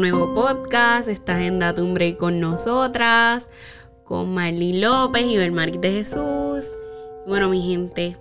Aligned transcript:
nuevo 0.00 0.32
podcast. 0.32 1.08
Estás 1.08 1.40
en 1.40 1.58
Date 1.58 1.82
un 1.82 1.96
con 2.16 2.38
nosotras, 2.38 3.50
con 4.04 4.32
Marlene 4.32 4.78
López 4.78 5.26
y 5.26 5.36
Belmaris 5.36 5.80
de 5.80 5.90
Jesús. 5.90 6.70
Bueno, 7.26 7.48
mi 7.48 7.62
gente, 7.62 8.16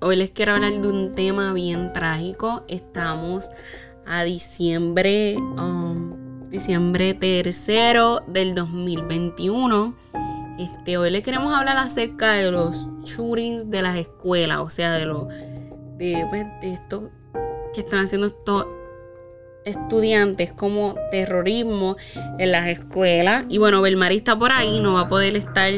hoy 0.00 0.16
les 0.16 0.30
quiero 0.32 0.54
hablar 0.54 0.72
de 0.72 0.88
un 0.88 1.14
tema 1.14 1.52
bien 1.52 1.92
trágico. 1.92 2.64
Estamos 2.66 3.48
a 4.06 4.24
diciembre, 4.24 5.36
um, 5.36 6.48
diciembre 6.50 7.14
tercero 7.14 8.20
del 8.26 8.54
2021. 8.56 9.94
Este, 10.58 10.98
hoy 10.98 11.10
les 11.10 11.22
queremos 11.22 11.54
hablar 11.54 11.76
acerca 11.76 12.32
de 12.32 12.50
los 12.50 12.88
shootings 13.04 13.70
de 13.70 13.82
las 13.82 13.96
escuelas, 13.96 14.58
o 14.58 14.68
sea, 14.68 14.92
de 14.92 15.06
los 15.06 15.28
de, 15.96 16.26
pues, 16.28 16.44
de 16.60 16.72
esto 16.72 17.10
que 17.72 17.80
están 17.82 18.00
haciendo 18.00 18.26
estos 18.26 18.66
estudiantes 19.64 20.52
como 20.52 20.94
terrorismo 21.10 21.96
en 22.38 22.52
las 22.52 22.68
escuelas. 22.68 23.44
Y 23.48 23.58
bueno, 23.58 23.82
Belmari 23.82 24.16
está 24.16 24.38
por 24.38 24.52
ahí, 24.52 24.80
no 24.80 24.94
va 24.94 25.02
a 25.02 25.08
poder 25.08 25.36
estar, 25.36 25.70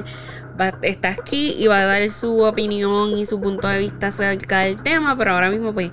está 0.82 1.08
aquí 1.08 1.54
y 1.58 1.66
va 1.66 1.80
a 1.80 1.84
dar 1.84 2.08
su 2.10 2.40
opinión 2.42 3.16
y 3.18 3.26
su 3.26 3.40
punto 3.40 3.68
de 3.68 3.78
vista 3.78 4.08
acerca 4.08 4.60
del 4.60 4.82
tema, 4.82 5.16
pero 5.16 5.32
ahora 5.32 5.50
mismo 5.50 5.72
pues 5.72 5.90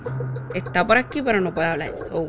está 0.54 0.86
por 0.86 0.98
aquí, 0.98 1.22
pero 1.22 1.40
no 1.40 1.54
puede 1.54 1.68
hablar. 1.68 1.92
So, 1.96 2.28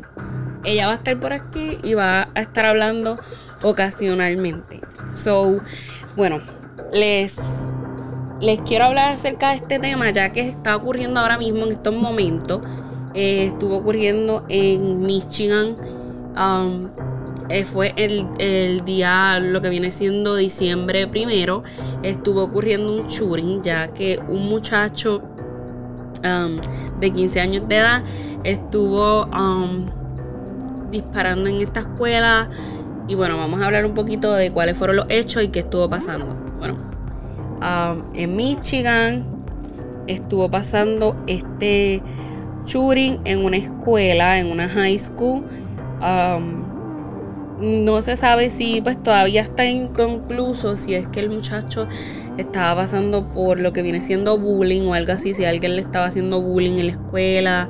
ella 0.64 0.86
va 0.86 0.92
a 0.92 0.96
estar 0.96 1.18
por 1.20 1.32
aquí 1.32 1.78
y 1.82 1.94
va 1.94 2.28
a 2.34 2.40
estar 2.40 2.66
hablando 2.66 3.18
ocasionalmente. 3.62 4.80
So, 5.14 5.60
bueno, 6.16 6.40
les, 6.92 7.36
les 8.40 8.60
quiero 8.60 8.86
hablar 8.86 9.12
acerca 9.12 9.50
de 9.50 9.56
este 9.56 9.78
tema, 9.78 10.10
ya 10.10 10.32
que 10.32 10.40
está 10.40 10.76
ocurriendo 10.76 11.20
ahora 11.20 11.38
mismo 11.38 11.64
en 11.64 11.72
estos 11.72 11.94
momentos. 11.94 12.60
Eh, 13.14 13.44
estuvo 13.46 13.76
ocurriendo 13.76 14.44
en 14.48 15.00
Michigan. 15.00 15.76
Um, 16.36 16.88
eh, 17.48 17.64
fue 17.64 17.94
el, 17.96 18.84
día, 18.84 19.38
lo 19.38 19.60
que 19.60 19.68
viene 19.68 19.90
siendo 19.90 20.34
diciembre 20.34 21.06
primero, 21.06 21.62
estuvo 22.02 22.42
ocurriendo 22.42 22.92
un 22.92 23.06
shooting, 23.06 23.62
ya 23.62 23.88
que 23.88 24.18
un 24.28 24.48
muchacho 24.48 25.22
um, 26.24 26.58
de 26.98 27.12
15 27.12 27.40
años 27.40 27.68
de 27.68 27.76
edad 27.76 28.02
estuvo 28.42 29.26
um, 29.26 29.86
disparando 30.90 31.48
en 31.48 31.60
esta 31.60 31.80
escuela. 31.80 32.50
Y 33.06 33.14
bueno, 33.14 33.36
vamos 33.36 33.60
a 33.60 33.66
hablar 33.66 33.84
un 33.84 33.94
poquito 33.94 34.32
de 34.32 34.50
cuáles 34.50 34.76
fueron 34.76 34.96
los 34.96 35.06
hechos 35.08 35.44
y 35.44 35.48
qué 35.48 35.60
estuvo 35.60 35.88
pasando. 35.88 36.34
Bueno, 36.58 36.78
en 38.14 38.34
Michigan 38.34 39.24
estuvo 40.06 40.50
pasando 40.50 41.14
este 41.26 42.02
shooting 42.64 43.20
en 43.24 43.44
una 43.44 43.56
escuela, 43.56 44.38
en 44.38 44.50
una 44.50 44.68
high 44.68 44.98
school. 44.98 45.44
No 47.60 48.02
se 48.02 48.16
sabe 48.16 48.50
si 48.50 48.80
pues 48.80 49.00
todavía 49.02 49.42
está 49.42 49.64
inconcluso 49.64 50.76
si 50.76 50.94
es 50.94 51.06
que 51.06 51.20
el 51.20 51.30
muchacho 51.30 51.86
estaba 52.36 52.82
pasando 52.82 53.30
por 53.30 53.60
lo 53.60 53.72
que 53.72 53.82
viene 53.82 54.02
siendo 54.02 54.38
bullying 54.38 54.82
o 54.88 54.94
algo 54.94 55.12
así, 55.12 55.34
si 55.34 55.44
alguien 55.44 55.76
le 55.76 55.82
estaba 55.82 56.06
haciendo 56.06 56.42
bullying 56.42 56.78
en 56.78 56.86
la 56.86 56.92
escuela 56.92 57.68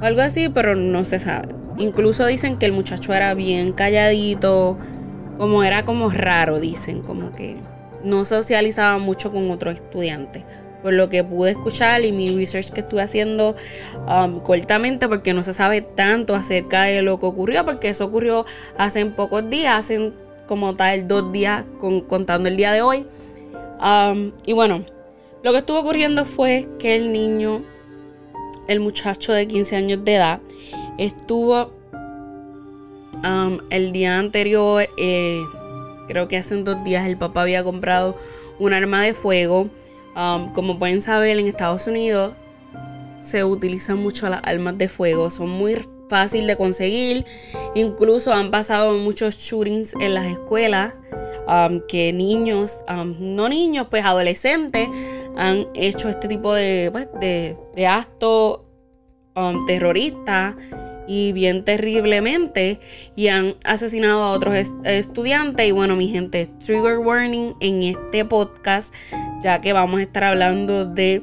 o 0.00 0.04
algo 0.04 0.20
así, 0.20 0.48
pero 0.48 0.74
no 0.74 1.04
se 1.04 1.20
sabe. 1.20 1.54
Incluso 1.78 2.26
dicen 2.26 2.58
que 2.58 2.66
el 2.66 2.72
muchacho 2.72 3.14
era 3.14 3.32
bien 3.34 3.72
calladito, 3.72 4.76
como 5.38 5.62
era 5.62 5.84
como 5.84 6.10
raro, 6.10 6.58
dicen, 6.58 7.00
como 7.00 7.32
que 7.32 7.56
no 8.04 8.24
socializaba 8.24 8.98
mucho 8.98 9.30
con 9.30 9.50
otros 9.50 9.76
estudiantes 9.76 10.42
por 10.82 10.92
lo 10.92 11.08
que 11.08 11.24
pude 11.24 11.52
escuchar 11.52 12.04
y 12.04 12.12
mi 12.12 12.36
research 12.36 12.70
que 12.70 12.80
estuve 12.80 13.02
haciendo 13.02 13.56
um, 14.08 14.40
cortamente 14.40 15.08
porque 15.08 15.34
no 15.34 15.42
se 15.42 15.54
sabe 15.54 15.82
tanto 15.82 16.34
acerca 16.34 16.84
de 16.84 17.02
lo 17.02 17.18
que 17.18 17.26
ocurrió 17.26 17.64
porque 17.64 17.88
eso 17.88 18.06
ocurrió 18.06 18.44
hace 18.78 19.04
pocos 19.06 19.48
días, 19.50 19.78
hace 19.78 20.12
como 20.46 20.74
tal 20.74 21.06
dos 21.06 21.30
días 21.32 21.64
contando 22.08 22.48
el 22.48 22.56
día 22.56 22.72
de 22.72 22.82
hoy. 22.82 23.06
Um, 23.80 24.32
y 24.44 24.52
bueno, 24.52 24.84
lo 25.42 25.52
que 25.52 25.58
estuvo 25.58 25.78
ocurriendo 25.78 26.24
fue 26.24 26.68
que 26.78 26.96
el 26.96 27.12
niño, 27.12 27.62
el 28.68 28.80
muchacho 28.80 29.32
de 29.32 29.46
15 29.46 29.76
años 29.76 30.04
de 30.04 30.16
edad, 30.16 30.40
estuvo 30.98 31.72
um, 33.24 33.58
el 33.70 33.92
día 33.92 34.18
anterior, 34.18 34.86
eh, 34.98 35.40
creo 36.08 36.28
que 36.28 36.36
hace 36.36 36.56
dos 36.62 36.82
días 36.84 37.06
el 37.06 37.16
papá 37.16 37.42
había 37.42 37.62
comprado 37.62 38.16
un 38.58 38.74
arma 38.74 39.02
de 39.02 39.14
fuego 39.14 39.70
Um, 40.16 40.52
como 40.52 40.78
pueden 40.78 41.02
saber, 41.02 41.38
en 41.38 41.46
Estados 41.46 41.86
Unidos 41.86 42.34
se 43.22 43.44
utilizan 43.44 43.98
mucho 43.98 44.28
las 44.28 44.40
armas 44.44 44.76
de 44.78 44.88
fuego, 44.88 45.30
son 45.30 45.50
muy 45.50 45.78
fáciles 46.08 46.46
de 46.46 46.56
conseguir. 46.56 47.24
Incluso 47.74 48.32
han 48.32 48.50
pasado 48.50 48.92
muchos 48.98 49.38
shootings 49.38 49.94
en 50.00 50.14
las 50.14 50.26
escuelas 50.26 50.94
um, 51.46 51.80
que 51.86 52.12
niños, 52.12 52.78
um, 52.88 53.14
no 53.18 53.48
niños, 53.48 53.86
pues 53.88 54.04
adolescentes, 54.04 54.88
han 55.36 55.68
hecho 55.74 56.08
este 56.08 56.28
tipo 56.28 56.52
de, 56.54 56.88
pues, 56.90 57.08
de, 57.20 57.56
de 57.74 57.86
actos 57.86 58.60
terroristas 59.66 60.54
y 61.10 61.32
bien 61.32 61.64
terriblemente 61.64 62.78
y 63.16 63.26
han 63.26 63.56
asesinado 63.64 64.22
a 64.22 64.30
otros 64.30 64.54
estudiantes. 64.84 65.66
Y 65.66 65.72
bueno 65.72 65.96
mi 65.96 66.06
gente 66.06 66.46
trigger 66.64 66.98
warning 66.98 67.56
en 67.58 67.82
este 67.82 68.24
podcast 68.24 68.94
ya 69.42 69.60
que 69.60 69.72
vamos 69.72 69.98
a 69.98 70.02
estar 70.04 70.22
hablando 70.22 70.86
de 70.86 71.20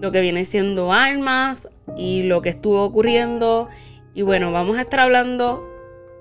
lo 0.00 0.10
que 0.10 0.22
viene 0.22 0.46
siendo 0.46 0.90
armas 0.90 1.68
y 1.98 2.22
lo 2.22 2.40
que 2.40 2.48
estuvo 2.48 2.82
ocurriendo. 2.82 3.68
Y 4.14 4.22
bueno 4.22 4.52
vamos 4.52 4.78
a 4.78 4.80
estar 4.80 5.00
hablando 5.00 5.62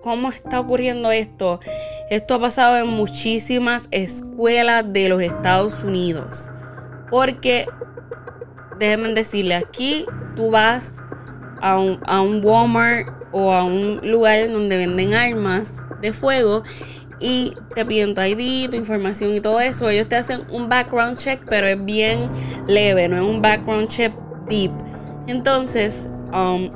cómo 0.01 0.27
está 0.27 0.59
ocurriendo 0.59 1.09
esto. 1.09 1.61
Esto 2.09 2.33
ha 2.33 2.41
pasado 2.41 2.77
en 2.79 2.87
muchísimas 2.87 3.87
escuelas 3.91 4.91
de 4.91 5.07
los 5.07 5.21
Estados 5.21 5.85
Unidos 5.85 6.49
porque 7.09 7.65
déjenme 8.77 9.13
decirle 9.13 9.55
aquí 9.55 10.05
tú 10.35 10.51
vas 10.51 10.97
a 11.63 12.21
un, 12.21 12.41
Walmart 12.43 13.07
o 13.31 13.53
a 13.53 13.63
un 13.63 14.01
lugar 14.03 14.51
donde 14.51 14.75
venden 14.75 15.13
armas 15.13 15.77
de 16.01 16.11
fuego 16.11 16.63
y 17.21 17.53
te 17.73 17.85
piden 17.85 18.13
tu 18.15 18.21
ID, 18.21 18.69
tu 18.69 18.75
información 18.75 19.33
y 19.33 19.39
todo 19.39 19.61
eso. 19.61 19.89
Ellos 19.89 20.09
te 20.09 20.17
hacen 20.17 20.41
un 20.49 20.67
background 20.67 21.17
check, 21.17 21.41
pero 21.47 21.65
es 21.67 21.83
bien 21.83 22.29
leve, 22.67 23.07
no 23.07 23.15
es 23.15 23.23
un 23.23 23.41
background 23.41 23.87
check 23.87 24.13
deep. 24.49 24.71
Entonces, 25.27 26.05
um, 26.33 26.69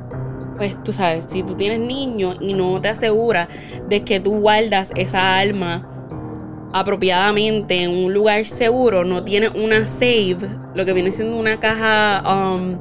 pues 0.56 0.82
tú 0.84 0.94
sabes, 0.94 1.26
si 1.26 1.44
tú 1.44 1.56
tienes 1.56 1.82
niños 1.82 2.38
y 2.40 2.54
no 2.54 2.80
te 2.80 2.88
aseguras 2.88 3.50
de 3.90 4.04
que 4.04 4.22
tú 4.22 4.40
guardas 4.40 4.94
esa 4.96 5.38
arma 5.38 5.86
apropiadamente 6.72 7.84
en 7.84 7.92
un 7.92 8.14
lugar 8.14 8.46
seguro, 8.46 9.04
no 9.04 9.26
tienes 9.26 9.52
una 9.54 9.86
save, 9.86 10.38
lo 10.76 10.86
que 10.86 10.94
viene 10.94 11.12
siendo 11.12 11.36
una 11.36 11.60
caja 11.60 12.24
um, 12.26 12.78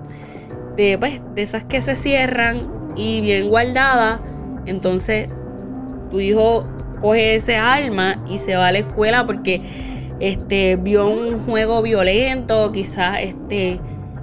de, 0.77 0.99
pues, 0.99 1.23
de 1.35 1.43
esas 1.43 1.65
que 1.65 1.81
se 1.81 1.97
cierran 1.97 2.93
y 2.97 3.21
bien 3.21 3.49
guardadas. 3.49 4.21
Entonces, 4.67 5.29
tu 6.11 6.21
hijo 6.21 6.67
coge 7.01 7.37
ese 7.37 7.57
arma 7.57 8.23
y 8.29 8.39
se 8.39 8.57
va 8.57 8.69
a 8.69 8.73
la 8.73 8.79
escuela 8.79 9.27
porque 9.27 9.63
este, 10.21 10.77
vio 10.77 11.07
un 11.09 11.39
juego 11.41 11.83
violento, 11.83 12.73
quizás 12.73 13.19
este, 13.21 13.81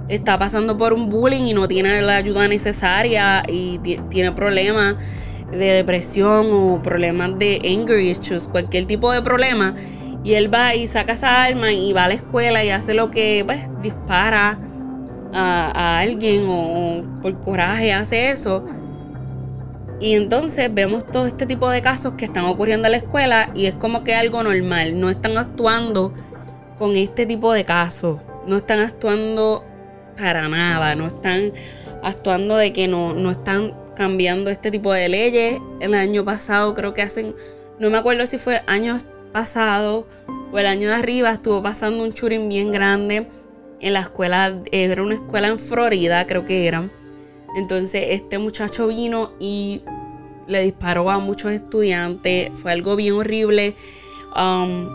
está 0.08 0.38
pasando 0.38 0.76
por 0.76 0.92
un 0.92 1.08
bullying 1.08 1.44
y 1.44 1.54
no 1.54 1.68
tiene 1.68 2.02
la 2.02 2.16
ayuda 2.16 2.48
necesaria 2.48 3.42
y 3.48 3.78
tiene 4.10 4.32
problemas 4.32 4.96
de 5.50 5.66
depresión 5.66 6.48
o 6.50 6.82
problemas 6.82 7.38
de 7.38 7.60
anger 7.64 8.00
issues, 8.00 8.48
cualquier 8.48 8.86
tipo 8.86 9.12
de 9.12 9.22
problema. 9.22 9.74
Y 10.24 10.34
él 10.34 10.52
va 10.52 10.74
y 10.74 10.86
saca 10.86 11.12
esa 11.12 11.44
arma 11.44 11.72
y 11.72 11.92
va 11.92 12.04
a 12.04 12.08
la 12.08 12.14
escuela 12.14 12.64
y 12.64 12.70
hace 12.70 12.94
lo 12.94 13.10
que 13.10 13.42
pues 13.44 13.60
dispara 13.82 14.58
a, 15.34 15.98
alguien 15.98 16.46
o, 16.48 17.04
por 17.20 17.40
coraje 17.40 17.92
hace 17.92 18.30
eso. 18.30 18.64
Y 20.00 20.14
entonces 20.14 20.72
vemos 20.72 21.06
todo 21.06 21.26
este 21.26 21.46
tipo 21.46 21.70
de 21.70 21.80
casos 21.80 22.14
que 22.14 22.24
están 22.24 22.44
ocurriendo 22.44 22.86
en 22.86 22.92
la 22.92 22.98
escuela 22.98 23.50
y 23.54 23.66
es 23.66 23.74
como 23.74 24.04
que 24.04 24.14
algo 24.14 24.42
normal. 24.42 24.98
No 25.00 25.10
están 25.10 25.36
actuando 25.38 26.12
con 26.78 26.96
este 26.96 27.26
tipo 27.26 27.52
de 27.52 27.64
casos. 27.64 28.18
No 28.46 28.56
están 28.56 28.80
actuando 28.80 29.64
para 30.16 30.48
nada. 30.48 30.94
No 30.94 31.06
están 31.06 31.52
actuando 32.02 32.56
de 32.56 32.72
que 32.72 32.88
no, 32.88 33.14
no 33.14 33.30
están 33.30 33.72
cambiando 33.96 34.50
este 34.50 34.70
tipo 34.70 34.92
de 34.92 35.08
leyes. 35.08 35.60
El 35.80 35.94
año 35.94 36.24
pasado 36.24 36.74
creo 36.74 36.92
que 36.92 37.02
hacen, 37.02 37.34
no 37.78 37.88
me 37.88 37.98
acuerdo 37.98 38.26
si 38.26 38.36
fue 38.36 38.62
años 38.66 39.06
pasado 39.32 40.06
o 40.52 40.58
el 40.58 40.66
año 40.66 40.88
de 40.88 40.94
arriba, 40.94 41.30
estuvo 41.30 41.62
pasando 41.62 42.04
un 42.04 42.10
shooting 42.10 42.48
bien 42.48 42.70
grande 42.70 43.26
en 43.84 43.92
la 43.92 44.00
escuela, 44.00 44.62
era 44.72 45.02
una 45.02 45.14
escuela 45.14 45.48
en 45.48 45.58
Florida, 45.58 46.26
creo 46.26 46.46
que 46.46 46.66
era. 46.66 46.90
Entonces 47.54 48.06
este 48.08 48.38
muchacho 48.38 48.86
vino 48.88 49.32
y 49.38 49.82
le 50.46 50.62
disparó 50.62 51.10
a 51.10 51.18
muchos 51.18 51.52
estudiantes, 51.52 52.50
fue 52.54 52.72
algo 52.72 52.96
bien 52.96 53.12
horrible. 53.12 53.76
Um, 54.34 54.88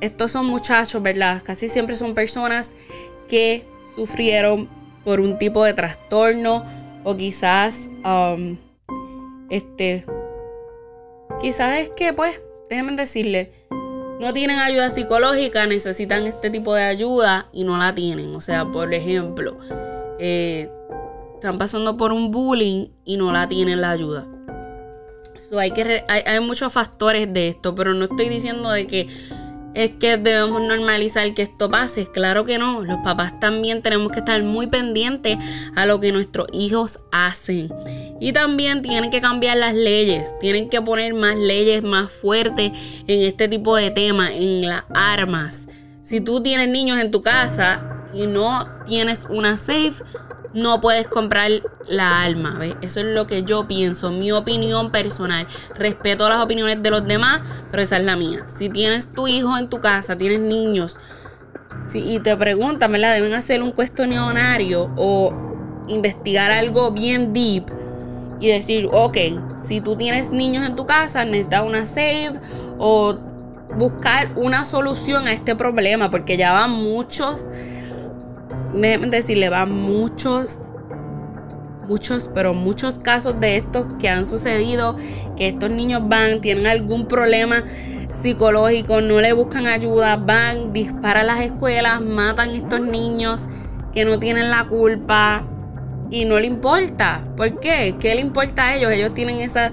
estos 0.00 0.30
son 0.30 0.46
muchachos, 0.46 1.02
¿verdad? 1.02 1.42
Casi 1.44 1.68
siempre 1.68 1.96
son 1.96 2.14
personas 2.14 2.72
que 3.28 3.66
sufrieron 3.96 4.68
por 5.04 5.18
un 5.18 5.38
tipo 5.38 5.64
de 5.64 5.74
trastorno 5.74 6.64
o 7.02 7.16
quizás 7.16 7.90
um, 8.04 8.56
este 9.50 10.04
quizás 11.40 11.80
es 11.80 11.90
que, 11.90 12.12
pues, 12.12 12.40
déjenme 12.70 12.92
decirle, 12.92 13.50
no 14.20 14.32
tienen 14.32 14.58
ayuda 14.58 14.90
psicológica, 14.90 15.66
necesitan 15.66 16.26
este 16.26 16.50
tipo 16.50 16.74
de 16.74 16.82
ayuda 16.82 17.48
y 17.52 17.64
no 17.64 17.76
la 17.76 17.94
tienen. 17.94 18.34
O 18.34 18.40
sea, 18.40 18.64
por 18.66 18.92
ejemplo, 18.94 19.58
eh, 20.18 20.70
están 21.34 21.58
pasando 21.58 21.96
por 21.96 22.12
un 22.12 22.30
bullying 22.30 22.88
y 23.04 23.16
no 23.16 23.32
la 23.32 23.48
tienen 23.48 23.80
la 23.80 23.90
ayuda. 23.90 24.26
hay, 25.58 25.70
que 25.72 26.04
hay 26.08 26.40
muchos 26.40 26.72
factores 26.72 27.32
de 27.32 27.48
esto, 27.48 27.74
pero 27.74 27.94
no 27.94 28.06
estoy 28.06 28.28
diciendo 28.28 28.70
de 28.70 28.86
que 28.86 29.08
es 29.76 29.90
que 29.90 30.16
debemos 30.16 30.62
normalizar 30.62 31.34
que 31.34 31.42
esto 31.42 31.70
pase. 31.70 32.06
Claro 32.10 32.46
que 32.46 32.56
no. 32.56 32.82
Los 32.82 32.96
papás 33.04 33.38
también 33.38 33.82
tenemos 33.82 34.10
que 34.10 34.20
estar 34.20 34.42
muy 34.42 34.68
pendientes 34.68 35.36
a 35.74 35.84
lo 35.84 36.00
que 36.00 36.12
nuestros 36.12 36.46
hijos 36.54 37.00
hacen. 37.12 37.70
Y 38.18 38.32
también 38.32 38.80
tienen 38.80 39.10
que 39.10 39.20
cambiar 39.20 39.58
las 39.58 39.74
leyes. 39.74 40.30
Tienen 40.40 40.70
que 40.70 40.80
poner 40.80 41.12
más 41.12 41.36
leyes 41.36 41.82
más 41.82 42.10
fuertes 42.10 42.72
en 43.06 43.22
este 43.22 43.48
tipo 43.48 43.76
de 43.76 43.90
temas, 43.90 44.30
en 44.32 44.66
las 44.66 44.84
armas. 44.94 45.66
Si 46.02 46.22
tú 46.22 46.42
tienes 46.42 46.70
niños 46.70 46.98
en 46.98 47.10
tu 47.10 47.20
casa 47.20 48.06
y 48.14 48.26
no 48.26 48.66
tienes 48.86 49.26
una 49.28 49.58
safe, 49.58 50.02
no 50.56 50.80
puedes 50.80 51.06
comprar 51.06 51.50
la 51.86 52.22
alma. 52.22 52.56
¿ves? 52.58 52.74
Eso 52.80 53.00
es 53.00 53.06
lo 53.06 53.26
que 53.26 53.44
yo 53.44 53.68
pienso, 53.68 54.10
mi 54.10 54.32
opinión 54.32 54.90
personal. 54.90 55.46
Respeto 55.74 56.28
las 56.28 56.42
opiniones 56.42 56.82
de 56.82 56.90
los 56.90 57.06
demás, 57.06 57.42
pero 57.70 57.82
esa 57.82 57.98
es 57.98 58.04
la 58.04 58.16
mía. 58.16 58.40
Si 58.48 58.70
tienes 58.70 59.12
tu 59.12 59.28
hijo 59.28 59.56
en 59.56 59.68
tu 59.68 59.80
casa, 59.80 60.16
tienes 60.16 60.40
niños, 60.40 60.96
y 61.94 62.18
te 62.20 62.36
preguntan, 62.36 62.90
¿verdad? 62.90 63.14
Deben 63.14 63.34
hacer 63.34 63.62
un 63.62 63.70
cuestionario 63.70 64.90
o 64.96 65.32
investigar 65.88 66.50
algo 66.50 66.90
bien 66.90 67.32
deep 67.32 67.64
y 68.40 68.48
decir, 68.48 68.88
ok, 68.92 69.16
si 69.54 69.80
tú 69.80 69.96
tienes 69.96 70.30
niños 70.30 70.66
en 70.66 70.74
tu 70.74 70.84
casa, 70.84 71.24
necesitas 71.24 71.64
una 71.64 71.86
save 71.86 72.40
o 72.78 73.16
buscar 73.76 74.32
una 74.36 74.64
solución 74.64 75.28
a 75.28 75.32
este 75.32 75.54
problema, 75.54 76.10
porque 76.10 76.36
ya 76.36 76.52
van 76.52 76.70
muchos 76.70 77.46
déjenme 78.76 79.08
decirle, 79.08 79.48
van 79.48 79.72
muchos, 79.72 80.60
muchos, 81.88 82.30
pero 82.34 82.54
muchos 82.54 82.98
casos 82.98 83.38
de 83.40 83.56
estos 83.56 83.86
que 83.98 84.08
han 84.08 84.26
sucedido, 84.26 84.96
que 85.36 85.48
estos 85.48 85.70
niños 85.70 86.02
van, 86.08 86.40
tienen 86.40 86.66
algún 86.66 87.06
problema 87.06 87.64
psicológico, 88.10 89.00
no 89.00 89.20
le 89.20 89.32
buscan 89.32 89.66
ayuda, 89.66 90.16
van, 90.16 90.72
disparan 90.72 91.26
las 91.26 91.40
escuelas, 91.40 92.00
matan 92.00 92.50
a 92.50 92.52
estos 92.52 92.80
niños 92.80 93.48
que 93.92 94.04
no 94.04 94.18
tienen 94.18 94.50
la 94.50 94.64
culpa 94.64 95.42
y 96.10 96.24
no 96.24 96.38
le 96.38 96.46
importa. 96.46 97.26
¿Por 97.36 97.58
qué? 97.60 97.96
¿Qué 97.98 98.14
le 98.14 98.20
importa 98.20 98.68
a 98.68 98.76
ellos? 98.76 98.90
Ellos 98.92 99.14
tienen 99.14 99.40
esa, 99.40 99.72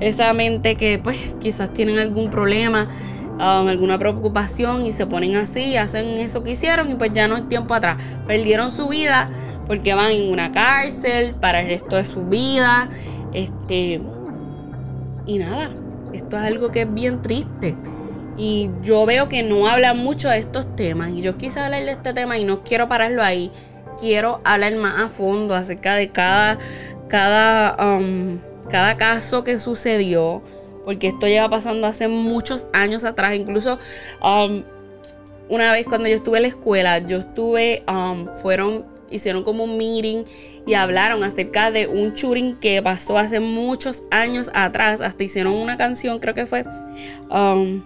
esa 0.00 0.32
mente 0.34 0.76
que 0.76 1.00
pues 1.02 1.36
quizás 1.40 1.72
tienen 1.72 1.98
algún 1.98 2.30
problema 2.30 2.88
Um, 3.34 3.66
alguna 3.66 3.98
preocupación 3.98 4.84
y 4.84 4.92
se 4.92 5.06
ponen 5.06 5.36
así, 5.36 5.76
hacen 5.76 6.18
eso 6.18 6.44
que 6.44 6.52
hicieron 6.52 6.90
y 6.90 6.94
pues 6.94 7.12
ya 7.12 7.26
no 7.26 7.36
es 7.36 7.48
tiempo 7.48 7.74
atrás. 7.74 7.96
Perdieron 8.26 8.70
su 8.70 8.88
vida 8.88 9.30
porque 9.66 9.94
van 9.94 10.12
en 10.12 10.30
una 10.30 10.52
cárcel 10.52 11.34
para 11.34 11.60
el 11.60 11.68
resto 11.68 11.96
de 11.96 12.04
su 12.04 12.26
vida. 12.26 12.90
Este. 13.32 14.00
Y 15.26 15.38
nada, 15.38 15.70
esto 16.12 16.36
es 16.36 16.42
algo 16.44 16.70
que 16.70 16.82
es 16.82 16.92
bien 16.92 17.22
triste. 17.22 17.74
Y 18.36 18.70
yo 18.82 19.06
veo 19.06 19.28
que 19.28 19.42
no 19.42 19.66
hablan 19.68 19.98
mucho 19.98 20.28
de 20.28 20.38
estos 20.38 20.76
temas. 20.76 21.10
Y 21.10 21.22
yo 21.22 21.36
quise 21.36 21.60
hablar 21.60 21.84
de 21.84 21.92
este 21.92 22.12
tema 22.12 22.38
y 22.38 22.44
no 22.44 22.62
quiero 22.62 22.88
pararlo 22.88 23.22
ahí. 23.22 23.50
Quiero 24.00 24.40
hablar 24.44 24.74
más 24.76 24.98
a 25.00 25.08
fondo 25.08 25.54
acerca 25.54 25.94
de 25.94 26.10
cada, 26.10 26.58
cada, 27.08 27.96
um, 27.96 28.38
cada 28.70 28.96
caso 28.96 29.44
que 29.44 29.58
sucedió 29.58 30.42
porque 30.84 31.08
esto 31.08 31.26
lleva 31.26 31.48
pasando 31.48 31.86
hace 31.86 32.08
muchos 32.08 32.66
años 32.72 33.04
atrás. 33.04 33.34
Incluso 33.34 33.78
um, 34.22 34.62
una 35.48 35.72
vez 35.72 35.86
cuando 35.86 36.08
yo 36.08 36.16
estuve 36.16 36.38
en 36.38 36.42
la 36.42 36.48
escuela, 36.48 36.98
yo 36.98 37.18
estuve, 37.18 37.82
um, 37.88 38.26
fueron, 38.36 38.86
hicieron 39.10 39.44
como 39.44 39.64
un 39.64 39.76
meeting 39.76 40.24
y 40.66 40.74
hablaron 40.74 41.22
acerca 41.24 41.70
de 41.70 41.86
un 41.86 42.14
shooting 42.14 42.56
que 42.58 42.80
pasó 42.82 43.18
hace 43.18 43.40
muchos 43.40 44.02
años 44.10 44.50
atrás. 44.54 45.00
Hasta 45.00 45.24
hicieron 45.24 45.54
una 45.54 45.76
canción, 45.76 46.18
creo 46.20 46.34
que 46.34 46.46
fue. 46.46 46.64
Um, 47.30 47.82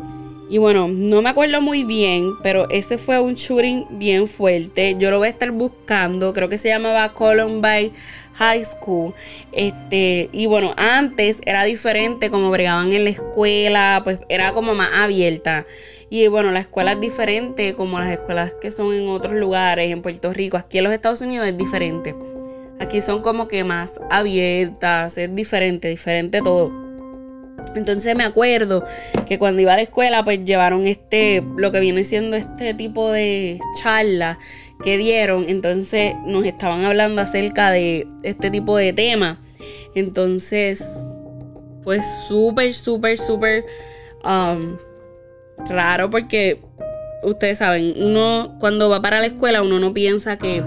y 0.49 0.59
bueno, 0.59 0.87
no 0.87 1.23
me 1.23 1.31
acuerdo 1.31 1.61
muy 1.61 1.83
bien, 1.83 2.35
pero 2.43 2.71
ese 2.71 2.99
fue 2.99 3.19
un 3.19 3.35
shooting 3.35 3.99
bien 3.99 4.29
fuerte. 4.29 4.95
Yo 4.97 5.11
lo 5.11 5.19
voy 5.19 5.27
a 5.27 5.31
estar 5.31 5.51
buscando. 5.51 6.33
Creo 6.33 6.49
que 6.49 6.57
se 6.57 6.69
llamaba 6.69 7.13
Columbine 7.15 7.91
High 8.37 8.65
School. 8.65 9.15
Este, 9.53 10.29
y 10.33 10.47
bueno, 10.47 10.75
antes 10.77 11.41
era 11.45 11.65
diferente 11.65 12.31
como 12.31 12.51
bregaban 12.51 12.93
en 12.93 13.05
la 13.05 13.11
escuela, 13.11 14.01
pues 14.05 14.19
era 14.29 14.53
como 14.53 14.75
más 14.75 14.91
abierta. 14.95 15.67
Y 16.09 16.29
bueno, 16.29 16.53
la 16.53 16.61
escuela 16.61 16.93
es 16.93 17.01
diferente 17.01 17.75
como 17.75 17.99
las 17.99 18.11
escuelas 18.11 18.55
que 18.61 18.71
son 18.71 18.95
en 18.95 19.09
otros 19.09 19.35
lugares, 19.35 19.91
en 19.91 20.03
Puerto 20.03 20.33
Rico. 20.33 20.57
Aquí 20.57 20.79
en 20.79 20.85
los 20.85 20.93
Estados 20.93 21.21
Unidos 21.21 21.49
es 21.49 21.57
diferente. 21.57 22.15
Aquí 22.79 23.01
son 23.01 23.23
como 23.23 23.49
que 23.49 23.65
más 23.65 24.01
abiertas, 24.11 25.19
es 25.19 25.35
diferente, 25.35 25.89
diferente 25.89 26.43
todo. 26.43 26.86
Entonces 27.75 28.17
me 28.17 28.25
acuerdo 28.25 28.85
que 29.27 29.39
cuando 29.39 29.61
iba 29.61 29.73
a 29.73 29.77
la 29.77 29.83
escuela, 29.83 30.25
pues 30.25 30.45
llevaron 30.45 30.87
este, 30.87 31.43
lo 31.57 31.73
que 31.73 31.81
viene 31.81 32.05
siendo 32.05 32.37
este 32.37 32.75
tipo 32.75 33.11
de 33.11 33.61
charla 33.83 34.39
que 34.83 34.97
dieron. 34.99 35.45
Entonces 35.49 36.15
nos 36.25 36.45
estaban 36.45 36.85
hablando 36.85 37.21
acerca 37.21 37.71
de 37.71 38.07
este 38.23 38.51
tipo 38.51 38.77
de 38.77 38.93
tema. 38.93 39.41
Entonces, 39.95 41.03
fue 41.83 42.01
súper, 42.29 42.75
súper, 42.75 43.17
súper 43.17 43.65
um, 44.25 44.77
raro 45.69 46.11
porque 46.11 46.61
ustedes 47.23 47.59
saben, 47.59 47.95
uno 47.99 48.57
cuando 48.59 48.89
va 48.89 49.01
para 49.01 49.21
la 49.21 49.27
escuela, 49.27 49.63
uno 49.63 49.79
no 49.79 49.93
piensa 49.95 50.37
que 50.37 50.65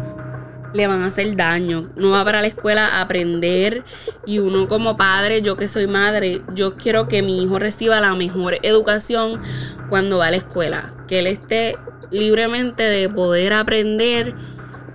le 0.73 0.87
van 0.87 1.01
a 1.01 1.07
hacer 1.07 1.35
daño. 1.35 1.89
No 1.95 2.11
va 2.11 2.23
para 2.23 2.41
la 2.41 2.47
escuela 2.47 2.87
a 2.87 3.01
aprender 3.01 3.83
y 4.25 4.39
uno 4.39 4.67
como 4.67 4.97
padre, 4.97 5.41
yo 5.41 5.57
que 5.57 5.67
soy 5.67 5.87
madre, 5.87 6.41
yo 6.53 6.75
quiero 6.75 7.07
que 7.07 7.21
mi 7.21 7.43
hijo 7.43 7.59
reciba 7.59 7.99
la 7.99 8.15
mejor 8.15 8.57
educación 8.63 9.41
cuando 9.89 10.19
va 10.19 10.27
a 10.27 10.31
la 10.31 10.37
escuela. 10.37 10.93
Que 11.07 11.19
él 11.19 11.27
esté 11.27 11.77
libremente 12.11 12.83
de 12.83 13.09
poder 13.09 13.53
aprender 13.53 14.35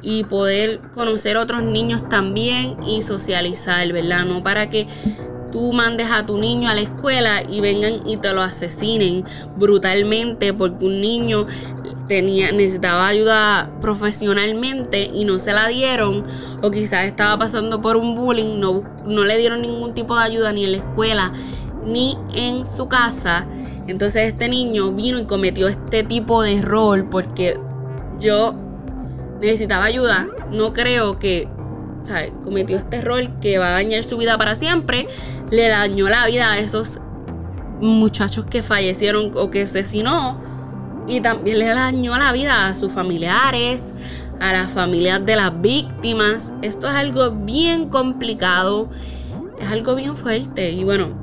y 0.02 0.24
poder 0.24 0.80
conocer 0.92 1.36
otros 1.36 1.62
niños 1.62 2.08
también 2.08 2.82
y 2.82 3.02
socializar, 3.02 3.90
¿verdad? 3.92 4.24
No 4.24 4.42
para 4.42 4.68
que 4.68 4.86
tú 5.54 5.72
mandes 5.72 6.10
a 6.10 6.26
tu 6.26 6.36
niño 6.36 6.68
a 6.68 6.74
la 6.74 6.80
escuela 6.80 7.42
y 7.48 7.60
vengan 7.60 8.06
y 8.06 8.16
te 8.16 8.32
lo 8.32 8.42
asesinen 8.42 9.24
brutalmente 9.56 10.52
porque 10.52 10.84
un 10.84 11.00
niño 11.00 11.46
tenía, 12.08 12.50
necesitaba 12.50 13.06
ayuda 13.06 13.70
profesionalmente 13.80 15.10
y 15.14 15.24
no 15.24 15.38
se 15.38 15.52
la 15.52 15.68
dieron, 15.68 16.24
o 16.60 16.70
quizás 16.72 17.04
estaba 17.04 17.38
pasando 17.38 17.80
por 17.80 17.96
un 17.96 18.16
bullying, 18.16 18.58
no, 18.58 18.82
no 19.06 19.24
le 19.24 19.38
dieron 19.38 19.62
ningún 19.62 19.94
tipo 19.94 20.16
de 20.16 20.24
ayuda 20.24 20.52
ni 20.52 20.64
en 20.64 20.72
la 20.72 20.78
escuela 20.78 21.32
ni 21.86 22.18
en 22.34 22.66
su 22.66 22.88
casa. 22.88 23.46
Entonces 23.86 24.28
este 24.28 24.48
niño 24.48 24.92
vino 24.92 25.20
y 25.20 25.24
cometió 25.24 25.68
este 25.68 26.02
tipo 26.02 26.42
de 26.42 26.56
error 26.56 27.08
porque 27.10 27.58
yo 28.18 28.54
necesitaba 29.40 29.84
ayuda. 29.84 30.26
No 30.50 30.72
creo 30.72 31.18
que. 31.18 31.48
Cometió 32.42 32.76
este 32.76 32.98
error 32.98 33.26
que 33.40 33.56
va 33.56 33.68
a 33.68 33.70
dañar 33.70 34.04
su 34.04 34.18
vida 34.18 34.36
para 34.36 34.56
siempre. 34.56 35.06
Le 35.54 35.68
dañó 35.68 36.08
la 36.08 36.26
vida 36.26 36.50
a 36.50 36.58
esos 36.58 36.98
muchachos 37.80 38.44
que 38.44 38.60
fallecieron 38.60 39.30
o 39.36 39.50
que 39.50 39.62
asesinó 39.62 40.40
y 41.06 41.20
también 41.20 41.60
le 41.60 41.66
dañó 41.66 42.18
la 42.18 42.32
vida 42.32 42.66
a 42.66 42.74
sus 42.74 42.90
familiares, 42.90 43.92
a 44.40 44.52
las 44.52 44.72
familias 44.72 45.24
de 45.24 45.36
las 45.36 45.60
víctimas. 45.60 46.52
Esto 46.62 46.88
es 46.88 46.94
algo 46.94 47.30
bien 47.30 47.88
complicado, 47.88 48.90
es 49.60 49.68
algo 49.68 49.94
bien 49.94 50.16
fuerte. 50.16 50.72
Y 50.72 50.82
bueno, 50.82 51.16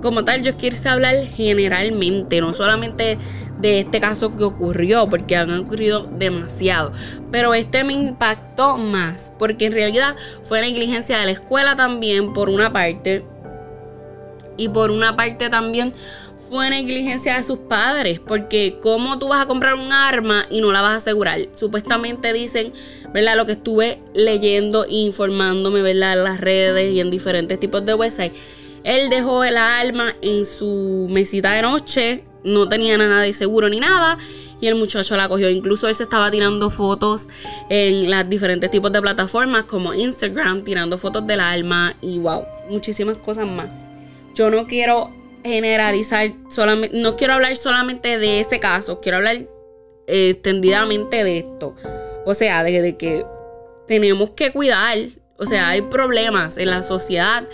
como 0.00 0.24
tal, 0.24 0.44
yo 0.44 0.56
quiero 0.56 0.76
hablar 0.88 1.16
generalmente, 1.34 2.40
no 2.40 2.52
solamente 2.52 3.18
de 3.58 3.80
este 3.80 3.98
caso 3.98 4.36
que 4.36 4.44
ocurrió, 4.44 5.10
porque 5.10 5.34
han 5.34 5.52
ocurrido 5.58 6.08
demasiado. 6.18 6.92
Pero 7.32 7.52
este 7.52 7.82
me 7.82 7.94
impactó 7.94 8.78
más, 8.78 9.32
porque 9.40 9.66
en 9.66 9.72
realidad 9.72 10.14
fue 10.44 10.60
negligencia 10.60 11.18
de 11.18 11.24
la 11.24 11.32
escuela 11.32 11.74
también, 11.74 12.32
por 12.32 12.48
una 12.48 12.72
parte. 12.72 13.31
Y 14.56 14.68
por 14.68 14.90
una 14.90 15.16
parte 15.16 15.48
también 15.48 15.92
fue 16.52 16.68
negligencia 16.68 17.36
de 17.36 17.42
sus 17.44 17.60
padres, 17.60 18.20
porque 18.20 18.78
¿cómo 18.82 19.18
tú 19.18 19.28
vas 19.28 19.40
a 19.40 19.46
comprar 19.46 19.72
un 19.72 19.90
arma 19.90 20.44
y 20.50 20.60
no 20.60 20.70
la 20.70 20.82
vas 20.82 20.90
a 20.90 20.96
asegurar? 20.96 21.48
Supuestamente 21.54 22.30
dicen, 22.34 22.74
¿verdad? 23.14 23.36
Lo 23.36 23.46
que 23.46 23.52
estuve 23.52 24.02
leyendo 24.12 24.84
e 24.84 24.92
informándome, 24.92 25.80
¿verdad? 25.80 26.18
En 26.18 26.24
las 26.24 26.40
redes 26.42 26.92
y 26.92 27.00
en 27.00 27.10
diferentes 27.10 27.58
tipos 27.58 27.86
de 27.86 27.94
websites. 27.94 28.32
Él 28.84 29.08
dejó 29.08 29.44
el 29.44 29.56
arma 29.56 30.14
en 30.20 30.44
su 30.44 31.06
mesita 31.08 31.52
de 31.52 31.62
noche, 31.62 32.24
no 32.44 32.68
tenía 32.68 32.98
nada 32.98 33.20
de 33.20 33.32
seguro 33.32 33.70
ni 33.70 33.80
nada. 33.80 34.18
Y 34.60 34.66
el 34.66 34.74
muchacho 34.74 35.16
la 35.16 35.28
cogió. 35.28 35.48
Incluso 35.48 35.88
él 35.88 35.94
se 35.94 36.02
estaba 36.02 36.30
tirando 36.30 36.68
fotos 36.68 37.28
en 37.70 38.10
las 38.10 38.28
diferentes 38.28 38.70
tipos 38.70 38.92
de 38.92 39.00
plataformas 39.00 39.64
como 39.64 39.94
Instagram, 39.94 40.62
tirando 40.62 40.98
fotos 40.98 41.26
del 41.26 41.40
arma 41.40 41.96
y 42.02 42.18
wow, 42.18 42.44
muchísimas 42.68 43.16
cosas 43.16 43.46
más. 43.46 43.91
Yo 44.34 44.50
no 44.50 44.66
quiero 44.66 45.10
generalizar, 45.44 46.30
solamente, 46.48 46.96
no 46.96 47.16
quiero 47.16 47.34
hablar 47.34 47.56
solamente 47.56 48.18
de 48.18 48.40
ese 48.40 48.60
caso, 48.60 49.00
quiero 49.00 49.18
hablar 49.18 49.36
eh, 50.06 50.30
extendidamente 50.30 51.24
de 51.24 51.38
esto. 51.38 51.74
O 52.24 52.34
sea, 52.34 52.62
de, 52.62 52.96
que 52.96 53.24
tenemos 53.86 54.30
que 54.30 54.52
cuidar 54.52 54.98
o 55.42 55.46
sea, 55.46 55.70
hay 55.70 55.82
problemas 55.82 56.56
en 56.56 56.70
la 56.70 56.84
sociedad, 56.84 57.44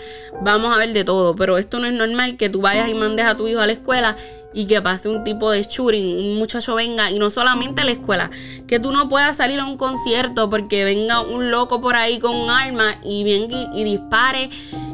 vamos 0.43 0.71
a 0.71 0.77
ver 0.77 0.93
de 0.93 1.03
todo, 1.03 1.35
pero 1.35 1.57
esto 1.57 1.79
no 1.79 1.87
es 1.87 1.93
normal 1.93 2.37
que 2.37 2.47
tú 2.47 2.61
vayas 2.61 2.87
y 2.87 2.93
mandes 2.93 3.25
a 3.25 3.35
tu 3.35 3.47
hijo 3.47 3.61
a 3.61 3.65
la 3.65 3.73
escuela 3.73 4.15
y 4.53 4.67
que 4.67 4.79
pase 4.79 5.09
un 5.09 5.23
tipo 5.23 5.49
de 5.49 5.63
shooting, 5.63 6.17
un 6.19 6.37
muchacho 6.37 6.75
venga 6.75 7.09
y 7.09 7.17
no 7.17 7.31
solamente 7.31 7.81
a 7.81 7.85
la 7.85 7.91
escuela, 7.91 8.29
que 8.67 8.79
tú 8.79 8.91
no 8.91 9.09
puedas 9.09 9.37
salir 9.37 9.59
a 9.59 9.65
un 9.65 9.75
concierto 9.75 10.51
porque 10.51 10.83
venga 10.83 11.21
un 11.21 11.49
loco 11.49 11.81
por 11.81 11.95
ahí 11.95 12.19
con 12.19 12.35
un 12.35 12.51
arma 12.51 12.99
y 13.03 13.23
venga 13.23 13.71
y, 13.73 13.83
dispare 13.83 14.51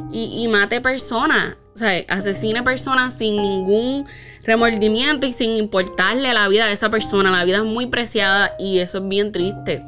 y, 0.10 0.44
y 0.44 0.48
mate 0.48 0.80
personas 0.80 1.58
o 1.75 1.77
sea, 1.77 2.05
asesine 2.08 2.63
personas 2.63 3.15
sin 3.15 3.36
ningún 3.36 4.08
remordimiento 4.46 5.27
y 5.27 5.34
sin 5.34 5.58
importarle 5.58 6.34
la 6.34 6.48
vida 6.48 6.67
de 6.67 6.72
esa 6.72 6.89
persona. 6.89 7.32
La 7.32 7.44
vida 7.44 7.58
es 7.58 7.65
muy 7.65 7.88
preciada 7.88 8.51
y 8.58 8.79
eso 8.79 9.00
es 9.00 9.08
bien 9.10 9.34
triste. 9.34 9.84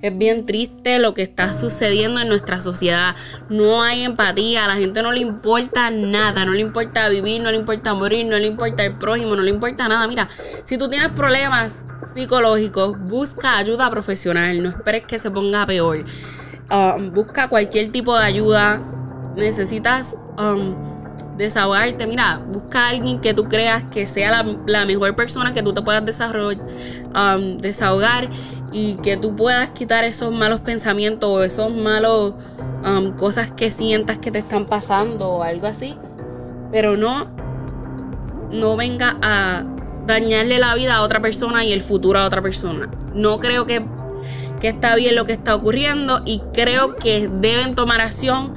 Es 0.00 0.16
bien 0.16 0.46
triste 0.46 1.00
lo 1.00 1.12
que 1.12 1.22
está 1.22 1.52
sucediendo 1.52 2.20
en 2.20 2.28
nuestra 2.28 2.60
sociedad. 2.60 3.16
No 3.48 3.82
hay 3.82 4.04
empatía, 4.04 4.64
a 4.64 4.68
la 4.68 4.76
gente 4.76 5.02
no 5.02 5.10
le 5.10 5.20
importa 5.20 5.90
nada, 5.90 6.44
no 6.44 6.52
le 6.52 6.60
importa 6.60 7.08
vivir, 7.08 7.42
no 7.42 7.50
le 7.50 7.56
importa 7.56 7.94
morir, 7.94 8.26
no 8.26 8.38
le 8.38 8.46
importa 8.46 8.84
el 8.84 8.96
prójimo, 8.96 9.34
no 9.34 9.42
le 9.42 9.50
importa 9.50 9.88
nada. 9.88 10.06
Mira, 10.06 10.28
si 10.62 10.78
tú 10.78 10.88
tienes 10.88 11.10
problemas 11.10 11.82
psicológicos, 12.14 12.96
busca 13.00 13.56
ayuda 13.56 13.90
profesional, 13.90 14.62
no 14.62 14.68
esperes 14.68 15.02
que 15.04 15.18
se 15.18 15.32
ponga 15.32 15.66
peor. 15.66 16.04
Um, 16.70 17.12
busca 17.12 17.48
cualquier 17.48 17.90
tipo 17.90 18.16
de 18.16 18.24
ayuda. 18.24 18.80
Necesitas 19.36 20.16
um, 20.38 20.93
desahogarte. 21.36 22.06
Mira, 22.06 22.40
busca 22.46 22.86
a 22.86 22.88
alguien 22.90 23.20
que 23.20 23.34
tú 23.34 23.44
creas 23.44 23.84
que 23.84 24.06
sea 24.06 24.44
la, 24.66 24.84
mejor 24.84 25.14
persona 25.16 25.52
que 25.52 25.62
tú 25.62 25.72
te 25.72 25.82
puedas 25.82 26.04
desarrollar, 26.04 26.64
um, 27.14 27.56
desahogar 27.58 28.28
y 28.72 28.94
que 28.96 29.16
tú 29.16 29.36
puedas 29.36 29.70
quitar 29.70 30.04
esos 30.04 30.32
malos 30.32 30.60
pensamientos 30.60 31.28
o 31.30 31.42
esos 31.42 31.72
malos 31.72 32.34
um, 32.84 33.12
cosas 33.16 33.50
que 33.52 33.70
sientas 33.70 34.18
que 34.18 34.30
te 34.30 34.38
están 34.38 34.66
pasando 34.66 35.28
o 35.28 35.42
algo 35.42 35.66
así. 35.66 35.96
Pero 36.70 36.96
no, 36.96 37.28
no 38.50 38.76
venga 38.76 39.16
a 39.22 39.64
dañarle 40.06 40.58
la 40.58 40.74
vida 40.74 40.96
a 40.96 41.02
otra 41.02 41.20
persona 41.20 41.64
y 41.64 41.72
el 41.72 41.80
futuro 41.80 42.18
a 42.18 42.24
otra 42.24 42.42
persona. 42.42 42.90
No 43.14 43.38
creo 43.38 43.64
que, 43.66 43.84
que 44.60 44.68
está 44.68 44.96
bien 44.96 45.14
lo 45.14 45.24
que 45.24 45.32
está 45.32 45.54
ocurriendo 45.54 46.22
y 46.24 46.40
creo 46.52 46.96
que 46.96 47.28
deben 47.28 47.74
tomar 47.74 48.00
acción 48.00 48.54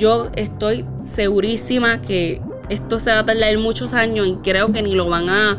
yo 0.00 0.30
estoy 0.34 0.86
segurísima 1.04 2.00
que 2.00 2.40
esto 2.70 2.98
se 2.98 3.10
va 3.10 3.20
a 3.20 3.26
tardar 3.26 3.56
muchos 3.58 3.92
años 3.92 4.26
y 4.26 4.36
creo 4.42 4.72
que 4.72 4.82
ni 4.82 4.94
lo 4.94 5.08
van 5.08 5.28
a 5.28 5.58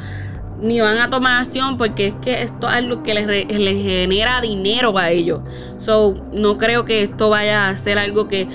ni 0.59 0.79
van 0.79 0.97
a 0.97 1.09
tomar 1.09 1.39
acción 1.41 1.77
porque 1.77 2.07
es 2.07 2.15
que 2.15 2.41
esto 2.41 2.67
es 2.67 2.73
algo 2.73 3.03
que 3.03 3.13
les, 3.13 3.27
les 3.27 3.83
genera 3.83 4.41
dinero 4.41 4.95
a 4.97 5.09
ellos. 5.09 5.41
So, 5.77 6.13
no 6.33 6.57
creo 6.57 6.85
que 6.85 7.01
esto 7.01 7.29
vaya 7.29 7.69
a 7.69 7.77
ser 7.77 7.97
algo 7.97 8.27
que 8.27 8.47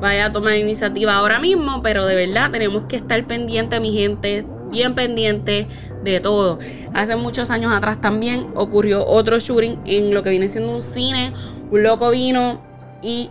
vaya 0.00 0.26
a 0.26 0.32
tomar 0.32 0.56
iniciativa 0.56 1.14
ahora 1.14 1.38
mismo, 1.38 1.82
pero 1.82 2.04
de 2.04 2.16
verdad 2.16 2.50
tenemos 2.50 2.84
que 2.84 2.96
estar 2.96 3.24
pendientes, 3.26 3.80
mi 3.80 3.92
gente, 3.92 4.44
bien 4.70 4.94
pendiente 4.96 5.68
de 6.02 6.20
todo. 6.20 6.58
Hace 6.94 7.14
muchos 7.14 7.50
años 7.50 7.72
atrás 7.72 8.00
también 8.00 8.48
ocurrió 8.56 9.06
otro 9.06 9.38
shooting 9.38 9.78
en 9.86 10.14
lo 10.14 10.24
que 10.24 10.30
viene 10.30 10.48
siendo 10.48 10.72
un 10.72 10.82
cine. 10.82 11.32
Un 11.70 11.82
loco 11.84 12.10
vino 12.10 12.60
y 13.02 13.30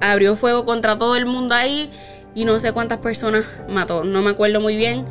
abrió 0.00 0.36
fuego 0.36 0.64
contra 0.64 0.96
todo 0.96 1.16
el 1.16 1.26
mundo 1.26 1.54
ahí 1.54 1.90
y 2.34 2.44
no 2.44 2.58
sé 2.58 2.72
cuántas 2.72 2.98
personas 2.98 3.46
mató, 3.68 4.04
no 4.04 4.22
me 4.22 4.30
acuerdo 4.30 4.60
muy 4.60 4.76
bien, 4.76 5.04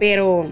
pero 0.00 0.48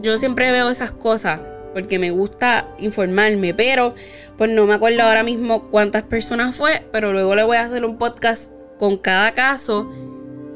yo 0.00 0.18
siempre 0.18 0.52
veo 0.52 0.70
esas 0.70 0.90
cosas 0.90 1.40
porque 1.72 1.98
me 1.98 2.10
gusta 2.10 2.68
informarme, 2.78 3.54
pero 3.54 3.94
pues 4.36 4.50
no 4.50 4.66
me 4.66 4.74
acuerdo 4.74 5.02
ahora 5.02 5.22
mismo 5.22 5.70
cuántas 5.70 6.02
personas 6.02 6.54
fue, 6.54 6.86
pero 6.92 7.12
luego 7.12 7.34
le 7.34 7.44
voy 7.44 7.56
a 7.56 7.64
hacer 7.64 7.84
un 7.84 7.96
podcast 7.96 8.52
con 8.78 8.98
cada 8.98 9.32
caso 9.32 9.90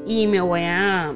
y 0.05 0.27
me 0.27 0.41
voy 0.41 0.61
a 0.63 1.13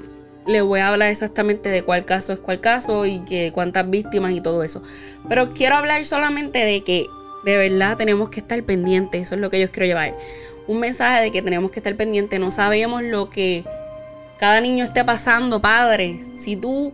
le 0.48 0.62
voy 0.62 0.80
a 0.80 0.90
hablar 0.90 1.10
exactamente 1.10 1.70
de 1.70 1.84
cuál 1.84 2.04
caso 2.04 2.34
es 2.34 2.40
cuál 2.40 2.60
caso 2.60 3.06
y 3.06 3.20
que 3.26 3.52
cuántas 3.54 3.88
víctimas 3.90 4.32
y 4.32 4.42
todo 4.42 4.64
eso. 4.64 4.82
Pero 5.30 5.54
quiero 5.54 5.76
hablar 5.76 6.04
solamente 6.04 6.60
de 6.60 6.84
que 6.84 7.06
de 7.46 7.58
verdad 7.58 7.96
tenemos 7.98 8.30
que 8.30 8.40
estar 8.40 8.62
pendientes, 8.64 9.22
eso 9.24 9.36
es 9.36 9.42
lo 9.42 9.50
que 9.50 9.60
yo 9.60 9.72
quiero 9.72 9.86
llevar 9.86 10.16
un 10.68 10.80
mensaje 10.80 11.22
de 11.24 11.32
que 11.32 11.42
tenemos 11.42 11.72
que 11.72 11.80
estar 11.80 11.96
pendientes. 11.96 12.40
No 12.40 12.52
sabemos 12.52 13.04
lo 13.04 13.30
que 13.30 13.64
cada 14.42 14.60
niño 14.60 14.84
esté 14.84 15.04
pasando, 15.04 15.62
padre. 15.62 16.20
Si 16.40 16.56
tú 16.56 16.94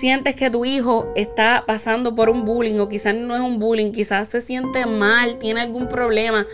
sientes 0.00 0.34
que 0.34 0.50
tu 0.50 0.64
hijo 0.64 1.06
está 1.14 1.62
pasando 1.64 2.14
por 2.16 2.28
un 2.28 2.44
bullying 2.44 2.80
o 2.80 2.88
quizás 2.88 3.14
no 3.14 3.36
es 3.36 3.40
un 3.40 3.60
bullying, 3.60 3.92
quizás 3.92 4.26
se 4.26 4.40
siente 4.40 4.84
mal, 4.84 5.36
tiene 5.38 5.60
algún 5.60 5.88
problema, 5.88 6.44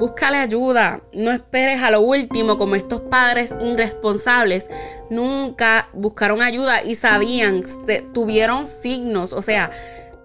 búscale 0.00 0.38
ayuda. 0.38 1.02
No 1.12 1.30
esperes 1.30 1.82
a 1.82 1.92
lo 1.92 2.00
último 2.00 2.58
como 2.58 2.74
estos 2.74 3.00
padres 3.02 3.54
irresponsables 3.64 4.68
nunca 5.08 5.88
buscaron 5.92 6.42
ayuda 6.42 6.82
y 6.82 6.96
sabían, 6.96 7.62
tuvieron 8.12 8.66
signos, 8.66 9.32
o 9.32 9.40
sea, 9.40 9.70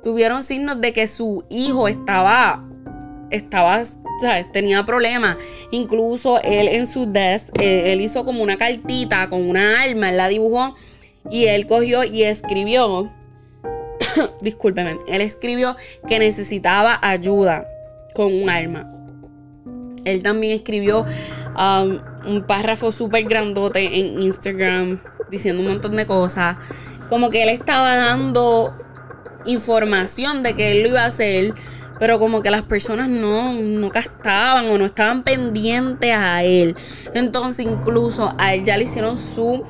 tuvieron 0.03 0.41
signos 0.41 0.81
de 0.81 0.91
que 0.91 1.05
su 1.05 1.45
hijo 1.49 1.87
estaba 1.87 2.65
estaba 3.29 3.81
tenía 4.51 4.85
problemas. 4.85 5.37
Incluso 5.71 6.41
él 6.41 6.67
en 6.67 6.87
su 6.87 7.11
desk, 7.11 7.49
eh, 7.59 7.93
él 7.93 8.01
hizo 8.01 8.25
como 8.25 8.43
una 8.43 8.57
cartita 8.57 9.29
con 9.29 9.49
una 9.49 9.81
arma, 9.81 10.09
él 10.09 10.17
la 10.17 10.27
dibujó 10.27 10.75
y 11.29 11.45
él 11.45 11.65
cogió 11.65 12.03
y 12.03 12.23
escribió, 12.23 13.11
discúlpeme, 14.41 14.97
él 15.07 15.21
escribió 15.21 15.75
que 16.07 16.19
necesitaba 16.19 16.99
ayuda 17.01 17.67
con 18.13 18.33
un 18.33 18.49
arma. 18.49 18.87
Él 20.03 20.23
también 20.23 20.53
escribió 20.53 21.05
um, 21.55 21.99
un 22.25 22.43
párrafo 22.47 22.91
súper 22.91 23.23
grandote 23.25 23.99
en 23.99 24.21
Instagram 24.21 24.99
diciendo 25.29 25.61
un 25.61 25.69
montón 25.69 25.95
de 25.95 26.05
cosas. 26.05 26.57
Como 27.09 27.29
que 27.29 27.43
él 27.43 27.49
estaba 27.49 27.95
dando 27.95 28.73
información 29.45 30.43
de 30.43 30.53
que 30.53 30.71
él 30.71 30.83
lo 30.83 30.89
iba 30.89 31.03
a 31.03 31.07
hacer 31.07 31.53
pero 32.01 32.17
como 32.17 32.41
que 32.41 32.49
las 32.49 32.63
personas 32.63 33.09
no, 33.09 33.53
no 33.53 33.91
castaban 33.91 34.65
o 34.71 34.77
no 34.79 34.85
estaban 34.85 35.21
pendientes 35.21 36.11
a 36.15 36.43
él. 36.43 36.75
Entonces 37.13 37.63
incluso 37.63 38.33
a 38.39 38.55
él 38.55 38.63
ya 38.63 38.75
le 38.75 38.85
hicieron 38.85 39.15
su 39.15 39.63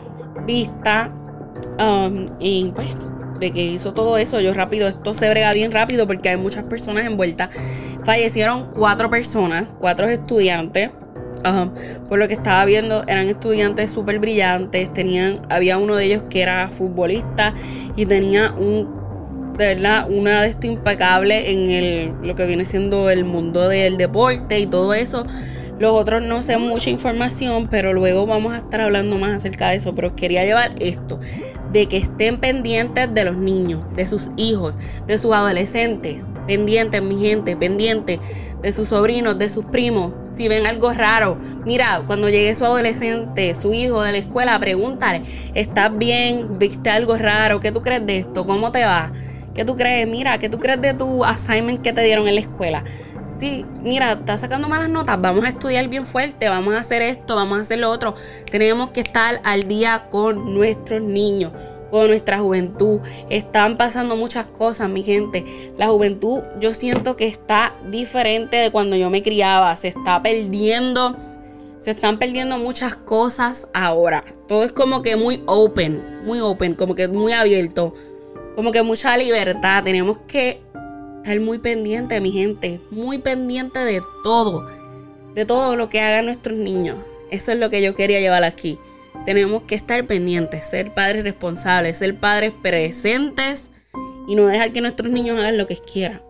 vista 0.48 1.14
um, 1.78 2.28
y 2.40 2.72
pues 2.74 2.88
de 3.38 3.52
que 3.52 3.62
hizo 3.66 3.94
todo 3.94 4.18
eso, 4.18 4.40
yo 4.40 4.54
rápido, 4.54 4.88
esto 4.88 5.14
se 5.14 5.30
brega 5.30 5.52
bien 5.52 5.74
rápido 5.74 6.08
porque 6.08 6.30
hay 6.30 6.38
muchas 6.38 6.64
personas 6.64 7.06
envueltas. 7.06 7.50
Fallecieron 8.06 8.70
cuatro 8.72 9.10
personas, 9.10 9.66
cuatro 9.78 10.08
estudiantes. 10.08 10.92
Um, 11.44 11.72
por 12.08 12.18
lo 12.18 12.30
que 12.30 12.36
estaba 12.36 12.64
viendo, 12.64 13.04
eran 13.10 13.28
estudiantes 13.28 13.92
súper 13.92 14.20
brillantes. 14.20 14.94
Tenían, 14.94 15.42
había 15.50 15.78
uno 15.78 15.98
de 15.98 16.06
ellos 16.06 16.24
que 16.30 16.44
era 16.44 16.70
futbolista 16.70 17.54
y 17.98 18.06
tenía 18.06 18.54
un 18.54 19.01
de 19.62 19.76
verdad, 19.76 20.10
una 20.10 20.42
de 20.42 20.50
esto 20.50 20.68
impecable 20.68 21.52
en 21.52 21.70
el, 21.70 22.14
lo 22.22 22.36
que 22.36 22.46
viene 22.46 22.66
siendo 22.66 23.10
el 23.10 23.26
mundo 23.26 23.70
del 23.70 23.98
deporte 23.98 24.60
y 24.60 24.68
todo 24.68 24.94
eso. 24.94 25.26
Los 25.80 25.94
otros 25.94 26.22
no 26.22 26.44
sé 26.44 26.58
mucha 26.58 26.90
información, 26.90 27.68
pero 27.70 27.94
luego 27.94 28.28
vamos 28.28 28.54
a 28.54 28.58
estar 28.58 28.82
hablando 28.82 29.18
más 29.18 29.38
acerca 29.38 29.70
de 29.70 29.78
eso. 29.78 29.96
Pero 29.96 30.16
quería 30.16 30.44
llevar 30.46 30.74
esto, 30.80 31.20
de 31.72 31.88
que 31.88 31.98
estén 31.98 32.40
pendientes 32.40 33.12
de 33.14 33.26
los 33.26 33.36
niños, 33.36 33.82
de 33.96 34.08
sus 34.08 34.30
hijos, 34.38 34.78
de 35.08 35.18
sus 35.18 35.34
adolescentes, 35.34 36.28
pendientes, 36.46 37.02
mi 37.02 37.18
gente, 37.18 37.56
pendientes 37.56 38.20
de 38.62 38.72
sus 38.72 38.90
sobrinos, 38.90 39.40
de 39.40 39.50
sus 39.50 39.66
primos. 39.66 40.14
Si 40.32 40.48
ven 40.48 40.68
algo 40.68 40.92
raro, 40.92 41.38
mira, 41.66 42.04
cuando 42.06 42.30
llegue 42.30 42.54
su 42.54 42.66
adolescente, 42.66 43.54
su 43.54 43.74
hijo 43.74 44.04
de 44.04 44.12
la 44.12 44.18
escuela, 44.20 44.60
pregúntale, 44.60 45.24
¿estás 45.56 45.98
bien? 45.98 46.60
¿Viste 46.60 46.90
algo 46.90 47.16
raro? 47.16 47.60
¿Qué 47.60 47.72
tú 47.72 47.82
crees 47.82 48.06
de 48.06 48.20
esto? 48.20 48.46
¿Cómo 48.46 48.72
te 48.72 48.84
va? 48.86 49.12
¿Qué 49.54 49.66
tú 49.66 49.76
crees? 49.76 50.08
Mira, 50.08 50.38
¿qué 50.38 50.50
tú 50.50 50.60
crees 50.60 50.82
de 50.82 50.94
tu 50.94 51.26
assignment 51.26 51.82
que 51.82 51.92
te 51.92 52.02
dieron 52.02 52.28
en 52.28 52.36
la 52.36 52.42
escuela? 52.42 52.84
Sí, 53.40 53.66
mira, 53.82 54.14
estás 54.14 54.42
sacando 54.42 54.70
malas 54.70 54.88
notas, 54.88 55.20
vamos 55.20 55.44
a 55.46 55.50
estudiar 55.50 55.88
bien 55.88 56.06
fuerte, 56.06 56.48
vamos 56.48 56.76
a 56.76 56.80
hacer 56.80 57.02
esto, 57.02 57.36
vamos 57.36 57.58
a 57.58 57.62
hacer 57.62 57.80
lo 57.80 57.90
otro. 57.90 58.14
Tenemos 58.52 58.92
que 58.92 59.02
estar 59.02 59.42
al 59.44 59.68
día 59.68 60.10
con 60.12 60.54
nuestros 60.54 61.02
niños, 61.02 61.52
con 61.90 62.08
nuestra 62.08 62.38
juventud. 62.38 63.00
Están 63.32 63.78
pasando 63.78 64.16
muchas 64.16 64.46
cosas, 64.46 64.90
mi 64.90 65.02
gente. 65.02 65.44
La 65.76 65.88
juventud 65.88 66.42
yo 66.60 66.72
siento 66.74 67.18
que 67.18 67.26
está 67.26 67.74
diferente 67.90 68.58
de 68.58 68.72
cuando 68.72 68.96
yo 68.96 69.10
me 69.10 69.24
criaba. 69.24 69.76
Se 69.76 69.88
está 69.88 70.22
perdiendo, 70.22 71.18
se 71.80 71.90
están 71.92 72.20
perdiendo 72.20 72.60
muchas 72.60 72.94
cosas 72.94 73.68
ahora. 73.74 74.24
Todo 74.48 74.64
es 74.64 74.72
como 74.72 75.02
que 75.02 75.16
muy 75.16 75.42
open, 75.48 76.22
muy 76.26 76.40
open, 76.42 76.76
como 76.76 76.94
que 76.94 77.08
muy 77.08 77.34
abierto 77.34 77.96
como 78.56 78.72
que 78.72 78.82
mucha 78.84 79.18
libertad. 79.18 79.84
Tenemos 79.84 80.18
que 80.28 80.62
estar 81.18 81.40
muy 81.40 81.60
pendiente, 81.60 82.20
mi 82.20 82.32
gente, 82.32 82.82
muy 82.90 83.20
pendiente 83.20 83.80
de 83.80 84.02
todo, 84.24 84.68
de 85.36 85.46
todo 85.46 85.76
lo 85.76 85.90
que 85.90 86.02
hagan 86.02 86.26
nuestros 86.26 86.58
niños. 86.58 86.98
Eso 87.30 87.52
es 87.52 87.60
lo 87.60 87.70
que 87.70 87.82
yo 87.82 87.96
quería 87.96 88.20
llevar 88.20 88.44
aquí. 88.44 88.80
tenemos 89.26 89.62
que 89.64 89.76
estar 89.76 90.08
pendientes, 90.08 90.66
ser 90.66 90.94
padres 90.96 91.24
responsables, 91.24 91.98
ser 91.98 92.16
padres 92.16 92.54
presentes 92.60 93.70
y 94.28 94.36
no 94.36 94.48
dejar 94.48 94.72
que 94.72 94.82
nuestros 94.82 95.12
niños 95.12 95.38
hagan 95.38 95.58
lo 95.58 95.68
que 95.68 95.78
quieran. 95.78 96.22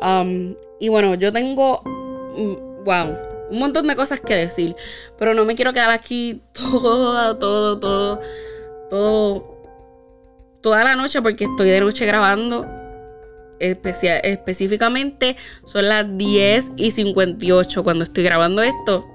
Um, 0.00 0.54
y 0.78 0.88
bueno, 0.88 1.14
yo 1.14 1.32
tengo, 1.32 1.82
mm, 1.84 2.84
wow, 2.84 3.16
un 3.50 3.58
montón 3.58 3.86
de 3.86 3.96
cosas 3.96 4.20
que 4.20 4.34
decir, 4.34 4.76
pero 5.18 5.34
no 5.34 5.44
me 5.44 5.56
quiero 5.56 5.72
quedar 5.72 5.90
aquí 5.90 6.40
todo, 6.52 7.36
todo, 7.38 7.80
todo, 7.80 8.20
todo, 8.88 9.49
toda 10.62 10.84
la 10.84 10.96
noche 10.96 11.22
porque 11.22 11.44
estoy 11.44 11.70
de 11.70 11.80
noche 11.80 12.06
grabando. 12.06 12.66
específicamente 13.58 15.36
son 15.66 15.88
las 15.88 16.06
10 16.16 16.72
y 16.76 16.90
58 16.90 17.84
cuando 17.84 18.04
estoy 18.04 18.24
grabando 18.24 18.62
esto. 18.62 19.06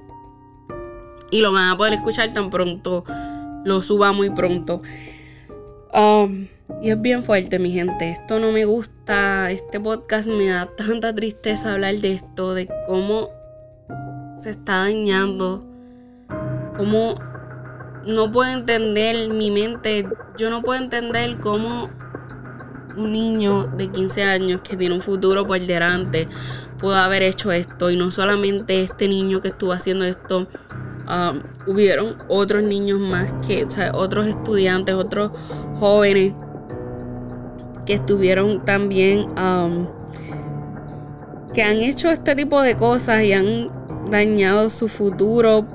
Y 1.32 1.42
lo 1.42 1.52
van 1.52 1.72
a 1.72 1.78
poder 1.78 1.94
escuchar 1.94 2.32
tan 2.34 2.50
pronto 2.50 3.04
lo 3.66 3.82
suba 3.82 4.14
muy 4.14 4.30
pronto. 4.30 4.82
Um, 5.94 6.48
y 6.82 6.92
es 6.92 7.02
bien 7.02 7.24
fuerte, 7.24 7.60
mi 7.60 7.72
gente. 7.72 8.12
Esto 8.12 8.40
no 8.40 8.52
me 8.52 8.64
gusta. 8.64 9.52
Este 9.52 9.80
podcast 9.80 10.28
me 10.28 10.48
da 10.48 10.68
tanta 10.68 11.14
tristeza 11.14 11.74
hablar 11.74 11.96
de 11.96 12.14
esto, 12.14 12.54
de 12.54 12.70
cómo 12.88 13.30
se 14.38 14.52
está 14.52 14.78
dañando. 14.78 15.66
Cómo 16.78 17.20
no 18.06 18.32
puedo 18.32 18.52
entender 18.52 19.30
mi 19.30 19.52
mente. 19.52 20.08
Yo 20.38 20.50
no 20.50 20.62
puedo 20.62 20.82
entender 20.82 21.40
cómo 21.40 21.90
un 22.98 23.12
niño 23.12 23.68
de 23.68 23.90
15 23.90 24.24
años 24.24 24.62
que 24.62 24.78
tiene 24.78 24.96
un 24.96 25.02
futuro 25.02 25.46
por 25.46 25.60
delante 25.60 26.28
pudo 26.80 26.96
haber 26.96 27.24
hecho 27.24 27.52
esto. 27.52 27.90
Y 27.90 27.98
no 27.98 28.12
solamente 28.12 28.82
este 28.82 29.08
niño 29.08 29.42
que 29.42 29.50
estuvo 29.50 29.74
haciendo 29.74 30.06
esto. 30.06 30.48
Um, 31.08 31.44
hubieron 31.68 32.18
otros 32.30 32.64
niños 32.64 33.00
más 33.00 33.32
que, 33.46 33.66
o 33.66 33.70
sea, 33.70 33.92
otros 33.94 34.28
estudiantes, 34.28 34.96
otros 34.96 35.30
jóvenes 35.80 36.34
que 37.86 37.94
estuvieron 37.94 38.66
también, 38.66 39.28
um, 39.40 39.88
que 41.54 41.62
han 41.62 41.78
hecho 41.78 42.10
este 42.10 42.36
tipo 42.36 42.60
de 42.60 42.76
cosas 42.76 43.22
y 43.22 43.34
han 43.34 43.70
dañado 44.10 44.72
su 44.72 44.88
futuro 44.88 45.68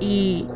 y, 0.00 0.48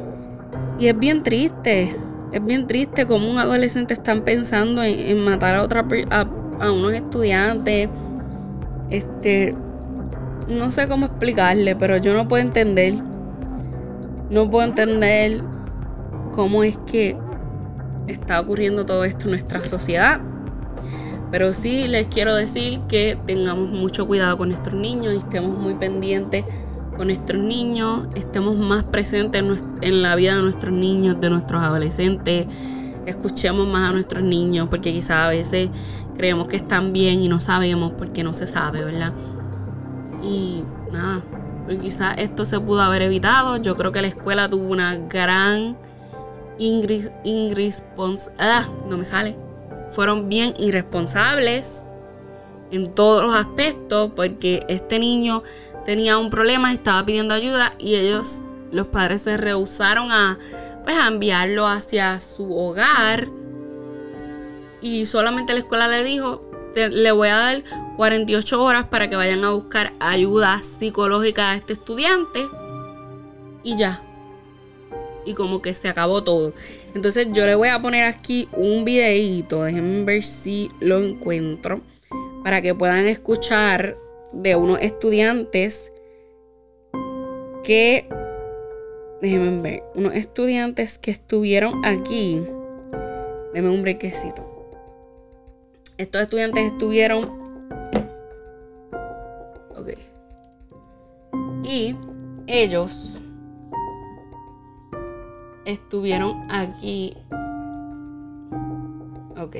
y 0.78 0.86
es 0.86 0.98
bien 0.98 1.22
triste, 1.22 1.94
es 2.32 2.44
bien 2.44 2.66
triste 2.66 3.06
como 3.06 3.30
un 3.30 3.38
adolescente 3.38 3.94
están 3.94 4.22
pensando 4.22 4.82
en, 4.82 5.20
matar 5.24 5.56
a 5.56 5.62
otra 5.62 5.84
a, 6.10 6.26
a 6.60 6.72
unos 6.72 6.92
estudiantes. 6.92 7.88
Este, 8.90 9.54
no 10.48 10.70
sé 10.70 10.88
cómo 10.88 11.06
explicarle, 11.06 11.74
pero 11.76 11.96
yo 11.96 12.14
no 12.14 12.28
puedo 12.28 12.42
entender, 12.42 12.94
no 14.30 14.48
puedo 14.48 14.66
entender 14.66 15.42
cómo 16.32 16.62
es 16.62 16.78
que 16.90 17.16
está 18.06 18.40
ocurriendo 18.40 18.86
todo 18.86 19.04
esto 19.04 19.24
en 19.24 19.30
nuestra 19.30 19.60
sociedad. 19.66 20.20
Pero 21.30 21.52
sí 21.52 21.88
les 21.88 22.06
quiero 22.06 22.34
decir 22.34 22.80
que 22.88 23.18
tengamos 23.26 23.68
mucho 23.68 24.06
cuidado 24.06 24.38
con 24.38 24.48
nuestros 24.48 24.74
niños 24.74 25.12
y 25.14 25.18
estemos 25.18 25.58
muy 25.58 25.74
pendientes 25.74 26.44
con 26.98 27.06
nuestros 27.06 27.42
niños, 27.42 28.08
estemos 28.14 28.58
más 28.58 28.84
presentes 28.84 29.42
en, 29.80 30.02
la 30.02 30.14
vida 30.16 30.36
de 30.36 30.42
nuestros 30.42 30.74
niños, 30.74 31.18
de 31.18 31.30
nuestros 31.30 31.62
adolescentes, 31.62 32.46
escuchemos 33.06 33.66
más 33.66 33.88
a 33.88 33.92
nuestros 33.92 34.22
niños 34.22 34.68
porque 34.68 34.92
quizás 34.92 35.26
a 35.26 35.28
veces 35.28 35.70
creemos 36.14 36.48
que 36.48 36.56
están 36.56 36.92
bien 36.92 37.22
y 37.22 37.28
no 37.28 37.40
sabemos 37.40 37.94
porque 37.96 38.22
no 38.22 38.34
se 38.34 38.46
sabe, 38.46 38.84
¿verdad? 38.84 39.14
Y 40.22 40.62
nada, 40.92 41.22
pues 41.64 41.78
quizás 41.78 42.18
esto 42.18 42.44
se 42.44 42.60
pudo 42.60 42.82
haber 42.82 43.00
evitado. 43.00 43.56
Yo 43.56 43.76
creo 43.76 43.92
que 43.92 44.02
la 44.02 44.08
escuela 44.08 44.50
tuvo 44.50 44.68
una 44.68 44.96
gran 44.96 45.78
irresponsabilidad. 46.58 48.34
Ah, 48.38 48.68
no 48.90 48.98
me 48.98 49.06
sale 49.06 49.48
fueron 49.90 50.28
bien 50.28 50.54
irresponsables 50.58 51.82
en 52.70 52.92
todos 52.94 53.24
los 53.24 53.34
aspectos 53.34 54.10
porque 54.14 54.64
este 54.68 54.98
niño 54.98 55.42
tenía 55.88 56.18
un 56.18 56.28
problema, 56.28 56.70
estaba 56.70 57.02
pidiendo 57.06 57.32
ayuda 57.32 57.72
y 57.78 57.94
ellos, 57.94 58.42
los 58.70 58.88
padres 58.88 59.22
se 59.22 59.38
rehusaron 59.38 60.12
a, 60.12 60.38
pues, 60.84 60.94
enviarlo 60.98 61.66
hacia 61.66 62.20
su 62.20 62.54
hogar 62.54 63.28
y 64.82 65.06
solamente 65.06 65.54
la 65.54 65.60
escuela 65.60 65.88
le 65.88 66.04
dijo, 66.04 66.42
le 66.74 67.10
voy 67.12 67.28
a 67.28 67.36
dar 67.36 67.64
48 67.96 68.62
horas 68.62 68.86
para 68.88 69.08
que 69.08 69.16
vayan 69.16 69.42
a 69.44 69.52
buscar 69.52 69.94
ayuda 69.98 70.62
psicológica 70.62 71.52
a 71.52 71.56
este 71.56 71.72
estudiante 71.72 72.46
y 73.62 73.74
ya. 73.78 74.02
Y 75.24 75.32
como 75.32 75.62
que 75.62 75.72
se 75.72 75.88
acabó 75.88 76.22
todo. 76.22 76.52
Entonces 76.94 77.28
yo 77.32 77.46
le 77.46 77.54
voy 77.54 77.68
a 77.68 77.80
poner 77.80 78.04
aquí 78.04 78.46
un 78.52 78.84
videito, 78.84 79.64
déjenme 79.64 80.04
ver 80.04 80.22
si 80.22 80.70
lo 80.80 80.98
encuentro, 80.98 81.80
para 82.44 82.60
que 82.60 82.74
puedan 82.74 83.06
escuchar 83.06 83.96
de 84.32 84.56
unos 84.56 84.80
estudiantes 84.80 85.92
que, 87.64 88.08
déjenme 89.20 89.62
ver, 89.62 89.82
unos 89.94 90.14
estudiantes 90.14 90.98
que 90.98 91.10
estuvieron 91.10 91.84
aquí. 91.84 92.42
Déjenme 93.52 93.74
un 93.74 93.82
brequecito. 93.82 94.44
Estos 95.96 96.22
estudiantes 96.22 96.72
estuvieron... 96.72 97.38
Ok. 99.76 99.90
Y 101.64 101.96
ellos 102.46 103.18
estuvieron 105.64 106.40
aquí. 106.50 107.16
Ok. 109.36 109.56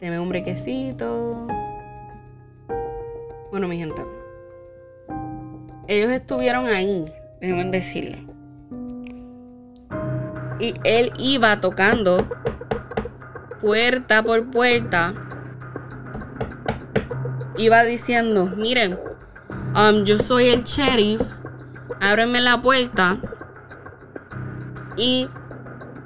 Deme 0.00 0.18
un 0.18 0.28
brequecito. 0.28 1.46
Bueno, 3.56 3.68
mi 3.68 3.78
gente. 3.78 4.04
Ellos 5.88 6.10
estuvieron 6.10 6.66
ahí, 6.66 7.06
déjenme 7.40 7.64
decirle. 7.70 8.26
Y 10.60 10.74
él 10.84 11.10
iba 11.16 11.58
tocando 11.58 12.28
puerta 13.62 14.22
por 14.22 14.50
puerta. 14.50 15.14
Iba 17.56 17.82
diciendo, 17.84 18.44
miren, 18.44 18.98
um, 19.74 20.04
yo 20.04 20.18
soy 20.18 20.48
el 20.48 20.62
sheriff. 20.64 21.22
Ábrenme 21.98 22.42
la 22.42 22.60
puerta 22.60 23.16
y 24.98 25.30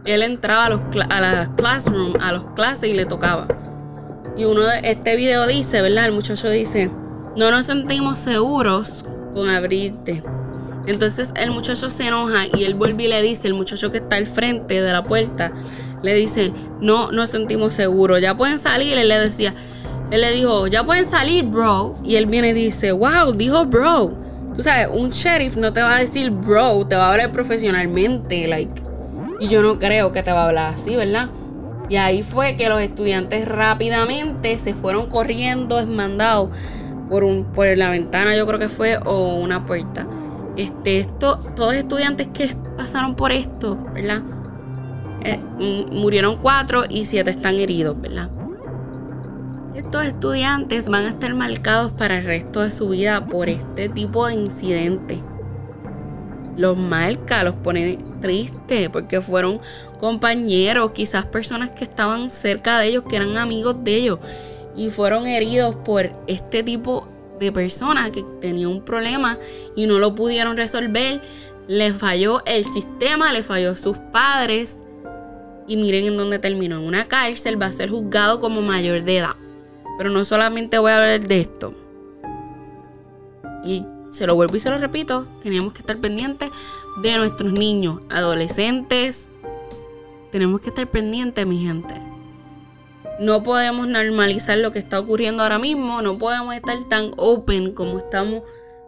él 0.04 0.22
entraba 0.22 0.66
a, 0.66 0.70
los, 0.70 0.82
a 1.10 1.20
las 1.20 1.48
classroom, 1.48 2.14
a 2.20 2.30
los 2.30 2.46
clases 2.54 2.90
y 2.90 2.94
le 2.94 3.06
tocaba. 3.06 3.48
Y 4.36 4.44
uno 4.44 4.60
de 4.60 4.88
este 4.88 5.16
video 5.16 5.48
dice, 5.48 5.82
¿verdad? 5.82 6.06
El 6.06 6.12
muchacho 6.12 6.48
dice, 6.48 6.88
no 7.40 7.50
nos 7.50 7.64
sentimos 7.64 8.18
seguros 8.18 9.02
con 9.32 9.48
abrirte. 9.48 10.22
Entonces 10.86 11.32
el 11.36 11.50
muchacho 11.52 11.88
se 11.88 12.06
enoja 12.06 12.44
y 12.54 12.64
él 12.64 12.74
vuelve 12.74 13.04
y 13.04 13.08
le 13.08 13.22
dice, 13.22 13.48
el 13.48 13.54
muchacho 13.54 13.90
que 13.90 13.96
está 13.96 14.16
al 14.16 14.26
frente 14.26 14.82
de 14.82 14.92
la 14.92 15.04
puerta, 15.04 15.50
le 16.02 16.12
dice, 16.12 16.52
no 16.82 17.12
nos 17.12 17.30
sentimos 17.30 17.72
seguros, 17.72 18.20
ya 18.20 18.36
pueden 18.36 18.58
salir. 18.58 18.98
Él 18.98 19.08
le 19.08 19.18
decía, 19.18 19.54
él 20.10 20.20
le 20.20 20.34
dijo, 20.34 20.66
ya 20.66 20.84
pueden 20.84 21.06
salir, 21.06 21.46
bro. 21.46 21.94
Y 22.04 22.16
él 22.16 22.26
viene 22.26 22.50
y 22.50 22.52
dice, 22.52 22.92
wow, 22.92 23.32
dijo 23.32 23.64
bro. 23.64 24.12
Tú 24.54 24.60
sabes, 24.60 24.88
un 24.92 25.08
sheriff 25.08 25.56
no 25.56 25.72
te 25.72 25.80
va 25.80 25.96
a 25.96 26.00
decir 26.00 26.30
bro, 26.30 26.86
te 26.86 26.94
va 26.94 27.06
a 27.06 27.12
hablar 27.12 27.32
profesionalmente, 27.32 28.48
like. 28.48 28.82
Y 29.40 29.48
yo 29.48 29.62
no 29.62 29.78
creo 29.78 30.12
que 30.12 30.22
te 30.22 30.30
va 30.30 30.42
a 30.42 30.48
hablar 30.48 30.74
así, 30.74 30.94
¿verdad? 30.94 31.30
Y 31.88 31.96
ahí 31.96 32.22
fue 32.22 32.56
que 32.56 32.68
los 32.68 32.82
estudiantes 32.82 33.48
rápidamente 33.48 34.58
se 34.58 34.74
fueron 34.74 35.08
corriendo, 35.08 35.78
desmandados 35.78 36.50
por, 37.10 37.24
un, 37.24 37.44
por 37.44 37.76
la 37.76 37.90
ventana, 37.90 38.36
yo 38.36 38.46
creo 38.46 38.58
que 38.58 38.68
fue, 38.68 38.96
o 39.04 39.34
una 39.34 39.66
puerta. 39.66 40.06
Este, 40.56 40.98
esto, 40.98 41.38
todos 41.56 41.74
estudiantes 41.74 42.28
que 42.28 42.48
pasaron 42.76 43.16
por 43.16 43.32
esto, 43.32 43.76
¿verdad? 43.92 44.22
Eh, 45.24 45.38
murieron 45.90 46.38
cuatro 46.38 46.84
y 46.88 47.04
siete 47.04 47.30
están 47.30 47.56
heridos, 47.56 48.00
¿verdad? 48.00 48.30
Estos 49.74 50.04
estudiantes 50.04 50.88
van 50.88 51.04
a 51.04 51.08
estar 51.08 51.34
marcados 51.34 51.92
para 51.92 52.18
el 52.18 52.24
resto 52.24 52.60
de 52.60 52.70
su 52.70 52.88
vida 52.88 53.26
por 53.26 53.50
este 53.50 53.88
tipo 53.88 54.26
de 54.26 54.34
incidentes. 54.34 55.18
Los 56.56 56.76
marca, 56.76 57.42
los 57.42 57.54
pone 57.54 57.98
tristes 58.20 58.88
porque 58.90 59.20
fueron 59.20 59.60
compañeros, 59.98 60.92
quizás 60.92 61.24
personas 61.24 61.70
que 61.70 61.84
estaban 61.84 62.30
cerca 62.30 62.78
de 62.78 62.88
ellos, 62.88 63.04
que 63.08 63.16
eran 63.16 63.36
amigos 63.36 63.82
de 63.82 63.94
ellos 63.94 64.18
y 64.76 64.90
fueron 64.90 65.26
heridos 65.26 65.74
por 65.76 66.10
este 66.26 66.62
tipo 66.62 67.08
de 67.38 67.52
personas 67.52 68.10
que 68.10 68.24
tenía 68.40 68.68
un 68.68 68.84
problema 68.84 69.38
y 69.76 69.86
no 69.86 69.98
lo 69.98 70.14
pudieron 70.14 70.56
resolver. 70.56 71.20
Les 71.66 71.94
falló 71.94 72.42
el 72.46 72.64
sistema, 72.64 73.32
le 73.32 73.42
falló 73.42 73.74
sus 73.74 73.96
padres. 74.12 74.84
Y 75.66 75.76
miren 75.76 76.06
en 76.06 76.16
dónde 76.16 76.38
terminó. 76.38 76.78
En 76.78 76.84
una 76.84 77.06
cárcel 77.06 77.60
va 77.60 77.66
a 77.66 77.72
ser 77.72 77.90
juzgado 77.90 78.40
como 78.40 78.60
mayor 78.60 79.04
de 79.04 79.18
edad. 79.18 79.36
Pero 79.96 80.10
no 80.10 80.24
solamente 80.24 80.78
voy 80.78 80.90
a 80.90 80.96
hablar 80.96 81.20
de 81.20 81.40
esto. 81.40 81.74
Y 83.64 83.84
se 84.10 84.26
lo 84.26 84.34
vuelvo 84.34 84.56
y 84.56 84.60
se 84.60 84.70
lo 84.70 84.78
repito, 84.78 85.26
tenemos 85.42 85.72
que 85.72 85.80
estar 85.80 85.96
pendientes 85.98 86.50
de 87.02 87.16
nuestros 87.16 87.52
niños, 87.52 88.00
adolescentes, 88.08 89.28
tenemos 90.32 90.60
que 90.60 90.70
estar 90.70 90.90
pendientes, 90.90 91.46
mi 91.46 91.64
gente. 91.64 92.09
No 93.20 93.42
podemos 93.42 93.86
normalizar 93.86 94.56
lo 94.56 94.72
que 94.72 94.78
está 94.78 94.98
ocurriendo 94.98 95.42
ahora 95.42 95.58
mismo, 95.58 96.00
no 96.00 96.16
podemos 96.16 96.54
estar 96.54 96.76
tan 96.88 97.10
open 97.18 97.72
como 97.74 97.98
estamos 97.98 98.44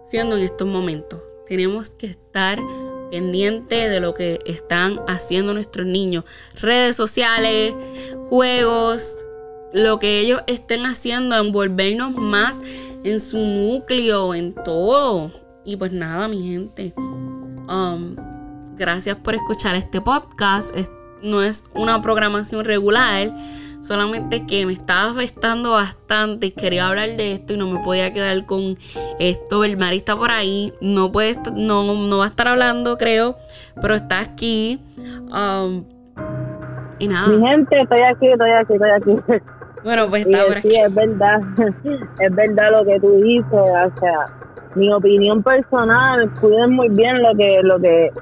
siendo 0.09 0.39
en 0.39 0.43
estos 0.43 0.67
momentos. 0.67 1.21
Tenemos 1.47 1.91
que 1.91 2.07
estar 2.07 2.59
pendientes 3.11 3.91
de 3.91 4.01
lo 4.01 4.15
que 4.15 4.39
están 4.47 5.01
haciendo 5.07 5.53
nuestros 5.53 5.87
niños. 5.87 6.25
Redes 6.59 6.97
sociales, 6.97 7.75
juegos, 8.31 9.19
lo 9.75 9.99
que 9.99 10.21
ellos 10.21 10.41
estén 10.47 10.87
haciendo, 10.87 11.37
envolvernos 11.37 12.15
más 12.15 12.63
en 13.05 13.21
su 13.21 13.37
núcleo, 13.37 14.35
en 14.35 14.55
todo. 14.55 15.31
Y 15.63 15.77
pues 15.77 15.93
nada, 15.93 16.27
mi 16.29 16.43
gente. 16.43 16.95
Um, 16.97 18.17
gracias 18.79 19.19
por 19.19 19.35
escuchar 19.35 19.75
este 19.75 20.01
podcast. 20.01 20.75
no 21.23 21.43
es 21.43 21.65
una 21.75 22.01
programación 22.01 22.65
regular 22.65 23.31
Solamente 23.83 24.47
que 24.47 24.65
me 24.65 24.73
estaba 24.73 25.11
afectando 25.11 25.73
bastante 25.73 26.47
y 26.47 26.51
quería 26.53 26.89
hablar 26.89 27.11
de 27.11 27.33
esto 27.33 27.55
y 27.55 27.59
no 27.59 27.67
me 27.67 27.81
podía 27.81 28.13
quedar 28.13 28.47
con 28.47 28.77
esto. 29.19 29.65
El 29.65 29.77
Mari 29.77 29.97
está 29.97 30.17
por 30.17 30.31
ahí, 30.31 30.73
no 30.81 31.11
puede 31.11 31.37
no, 31.55 31.83
no 31.95 32.19
va 32.19 32.25
a 32.25 32.29
estar 32.29 32.47
hablando, 32.47 32.97
creo, 32.97 33.35
pero 33.81 33.95
está 33.95 34.21
aquí. 34.21 34.81
Um, 34.99 35.85
y 37.01 37.09
nada. 37.09 37.27
Mi 37.29 37.45
gente, 37.45 37.81
estoy 37.81 38.03
aquí, 38.03 38.29
estoy 38.29 38.51
aquí, 38.51 38.73
estoy 38.75 38.91
aquí. 38.91 39.43
Bueno, 39.85 40.07
pues 40.09 40.27
está 40.27 40.45
por 40.47 40.59
aquí. 40.59 40.71
Sí, 40.71 40.77
es 40.77 40.95
verdad, 40.95 41.41
es 42.21 42.35
verdad 42.37 42.71
lo 42.71 42.85
que 42.85 43.01
tú 43.01 43.21
dices, 43.21 43.53
o 43.53 43.99
sea, 43.99 44.27
mi 44.77 44.93
opinión 44.93 45.43
personal, 45.43 46.31
cuiden 46.41 46.71
muy 46.71 46.89
bien 46.89 47.21
lo 47.21 47.35
que, 47.37 47.61
lo 47.63 47.81
que, 47.81 48.13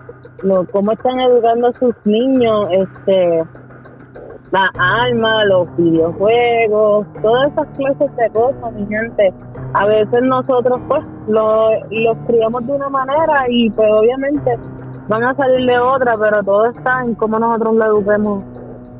lo, 0.42 0.64
cómo 0.68 0.92
están 0.92 1.20
educando 1.20 1.68
a 1.68 1.73
sus 1.79 1.94
niños, 2.05 2.68
este, 2.73 3.44
las 4.51 4.71
armas, 4.75 5.47
los 5.47 5.77
videojuegos, 5.77 7.07
todas 7.23 7.53
esas 7.53 7.69
clases 7.77 8.17
de 8.17 8.31
cosas, 8.31 8.73
mi 8.75 8.87
gente. 8.87 9.33
A 9.75 9.87
veces 9.87 10.23
nosotros 10.23 10.81
pues 10.89 11.03
los, 11.29 11.73
los 11.91 12.17
criamos 12.27 12.67
de 12.67 12.73
una 12.73 12.89
manera 12.89 13.45
y 13.49 13.71
pues 13.71 13.89
obviamente 13.93 14.59
van 15.09 15.25
a 15.25 15.35
salir 15.35 15.67
de 15.67 15.79
otra, 15.79 16.17
pero 16.19 16.43
todo 16.43 16.67
está 16.67 17.03
en 17.05 17.15
cómo 17.15 17.39
nosotros 17.39 17.77
lo 17.77 17.85
eduquemos 17.85 18.45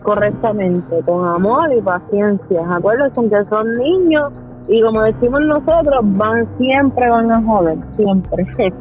correctamente, 0.03 1.03
con 1.05 1.27
amor 1.27 1.73
y 1.77 1.81
paciencia. 1.83 2.63
Acuérdense 2.71 3.29
que 3.29 3.45
son 3.51 3.77
niños 3.79 4.33
y 4.69 4.81
como 4.83 5.03
decimos 5.03 5.41
nosotros, 5.43 6.01
van 6.03 6.47
siempre 6.59 7.11
van 7.11 7.33
a 7.33 7.43
joder, 7.43 7.79
siempre. 7.97 8.47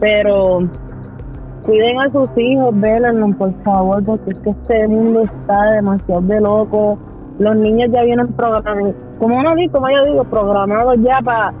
pero 0.00 0.60
cuiden 1.64 1.98
a 2.00 2.10
sus 2.10 2.28
hijos, 2.36 2.78
vélenlo, 2.80 3.36
por 3.36 3.52
favor, 3.62 4.04
porque 4.04 4.30
es 4.30 4.38
que 4.40 4.50
este 4.50 4.88
mundo 4.88 5.22
está 5.22 5.72
demasiado 5.72 6.20
de 6.22 6.40
loco. 6.40 6.98
Los 7.38 7.56
niños 7.56 7.90
ya 7.92 8.02
vienen 8.02 8.28
programados, 8.34 8.94
como 9.18 9.38
uno 9.38 9.54
dice, 9.54 9.70
como 9.72 9.88
yo 9.88 10.04
digo, 10.10 10.24
programados 10.24 10.96
ya 11.00 11.20
para 11.22 11.54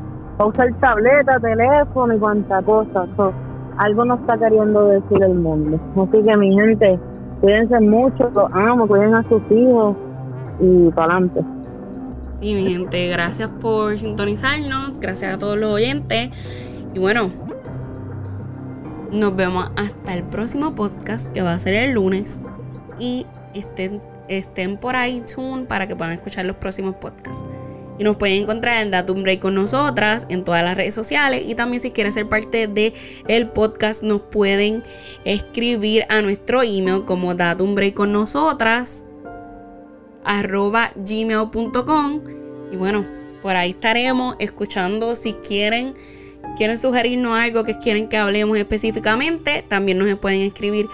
usar 0.44 0.72
tableta, 0.80 1.38
teléfono 1.40 2.14
y 2.14 2.18
cuanta 2.18 2.62
cosa. 2.62 3.06
algo 3.78 4.04
nos 4.04 4.20
está 4.20 4.38
queriendo 4.38 4.86
decir 4.88 5.22
el 5.22 5.34
mundo. 5.34 5.78
Así 5.96 6.22
que 6.22 6.36
mi 6.36 6.54
gente, 6.54 6.98
cuídense 7.40 7.80
mucho, 7.80 8.30
los 8.34 8.50
amo, 8.52 8.86
cuiden 8.86 9.14
a 9.14 9.22
sus 9.28 9.42
hijos 9.50 9.96
y 10.60 10.90
para 10.90 11.14
adelante. 11.14 11.40
Sí, 12.40 12.54
mi 12.54 12.64
gente, 12.64 13.08
gracias 13.08 13.48
por 13.48 13.98
sintonizarnos, 13.98 14.98
gracias 14.98 15.34
a 15.34 15.38
todos 15.38 15.58
los 15.58 15.74
oyentes. 15.74 16.30
Y 16.94 16.98
bueno, 16.98 17.30
nos 19.10 19.34
vemos 19.34 19.70
hasta 19.76 20.14
el 20.14 20.22
próximo 20.24 20.74
podcast 20.74 21.32
que 21.32 21.42
va 21.42 21.54
a 21.54 21.58
ser 21.58 21.74
el 21.74 21.92
lunes. 21.92 22.40
Y 22.98 23.26
estén, 23.54 24.00
estén 24.28 24.76
por 24.76 24.94
iTunes 25.06 25.66
para 25.66 25.86
que 25.86 25.96
puedan 25.96 26.12
escuchar 26.12 26.44
los 26.44 26.56
próximos 26.56 26.96
podcasts. 26.96 27.46
Y 27.98 28.04
nos 28.04 28.16
pueden 28.16 28.42
encontrar 28.42 28.82
en 28.82 28.90
Datum 28.90 29.22
Break 29.22 29.40
con 29.40 29.54
nosotras 29.54 30.26
en 30.30 30.42
todas 30.42 30.64
las 30.64 30.76
redes 30.76 30.94
sociales. 30.94 31.44
Y 31.46 31.54
también 31.54 31.82
si 31.82 31.90
quieren 31.90 32.12
ser 32.12 32.28
parte 32.28 32.66
del 32.66 32.94
el 33.28 33.48
podcast, 33.48 34.02
nos 34.02 34.22
pueden 34.22 34.82
escribir 35.24 36.06
a 36.08 36.22
nuestro 36.22 36.62
email 36.62 37.04
como 37.04 37.34
Datum 37.34 37.74
Break 37.74 37.94
con 37.94 38.12
nosotras 38.12 39.04
arroba 40.24 40.92
gmail.com. 40.96 42.20
Y 42.72 42.76
bueno, 42.76 43.06
por 43.42 43.56
ahí 43.56 43.70
estaremos 43.70 44.36
escuchando 44.38 45.14
si 45.14 45.34
quieren 45.34 45.94
quieren 46.56 46.78
sugerirnos 46.78 47.36
algo 47.36 47.64
que 47.64 47.78
quieren 47.78 48.08
que 48.08 48.16
hablemos 48.16 48.58
específicamente, 48.58 49.64
también 49.66 49.98
nos 49.98 50.18
pueden 50.18 50.40
escribir 50.40 50.86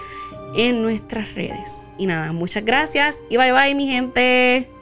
en 0.55 0.81
nuestras 0.81 1.33
redes. 1.35 1.83
Y 1.97 2.05
nada, 2.05 2.31
muchas 2.31 2.63
gracias 2.63 3.19
y 3.29 3.37
bye 3.37 3.51
bye 3.51 3.75
mi 3.75 3.87
gente. 3.87 4.76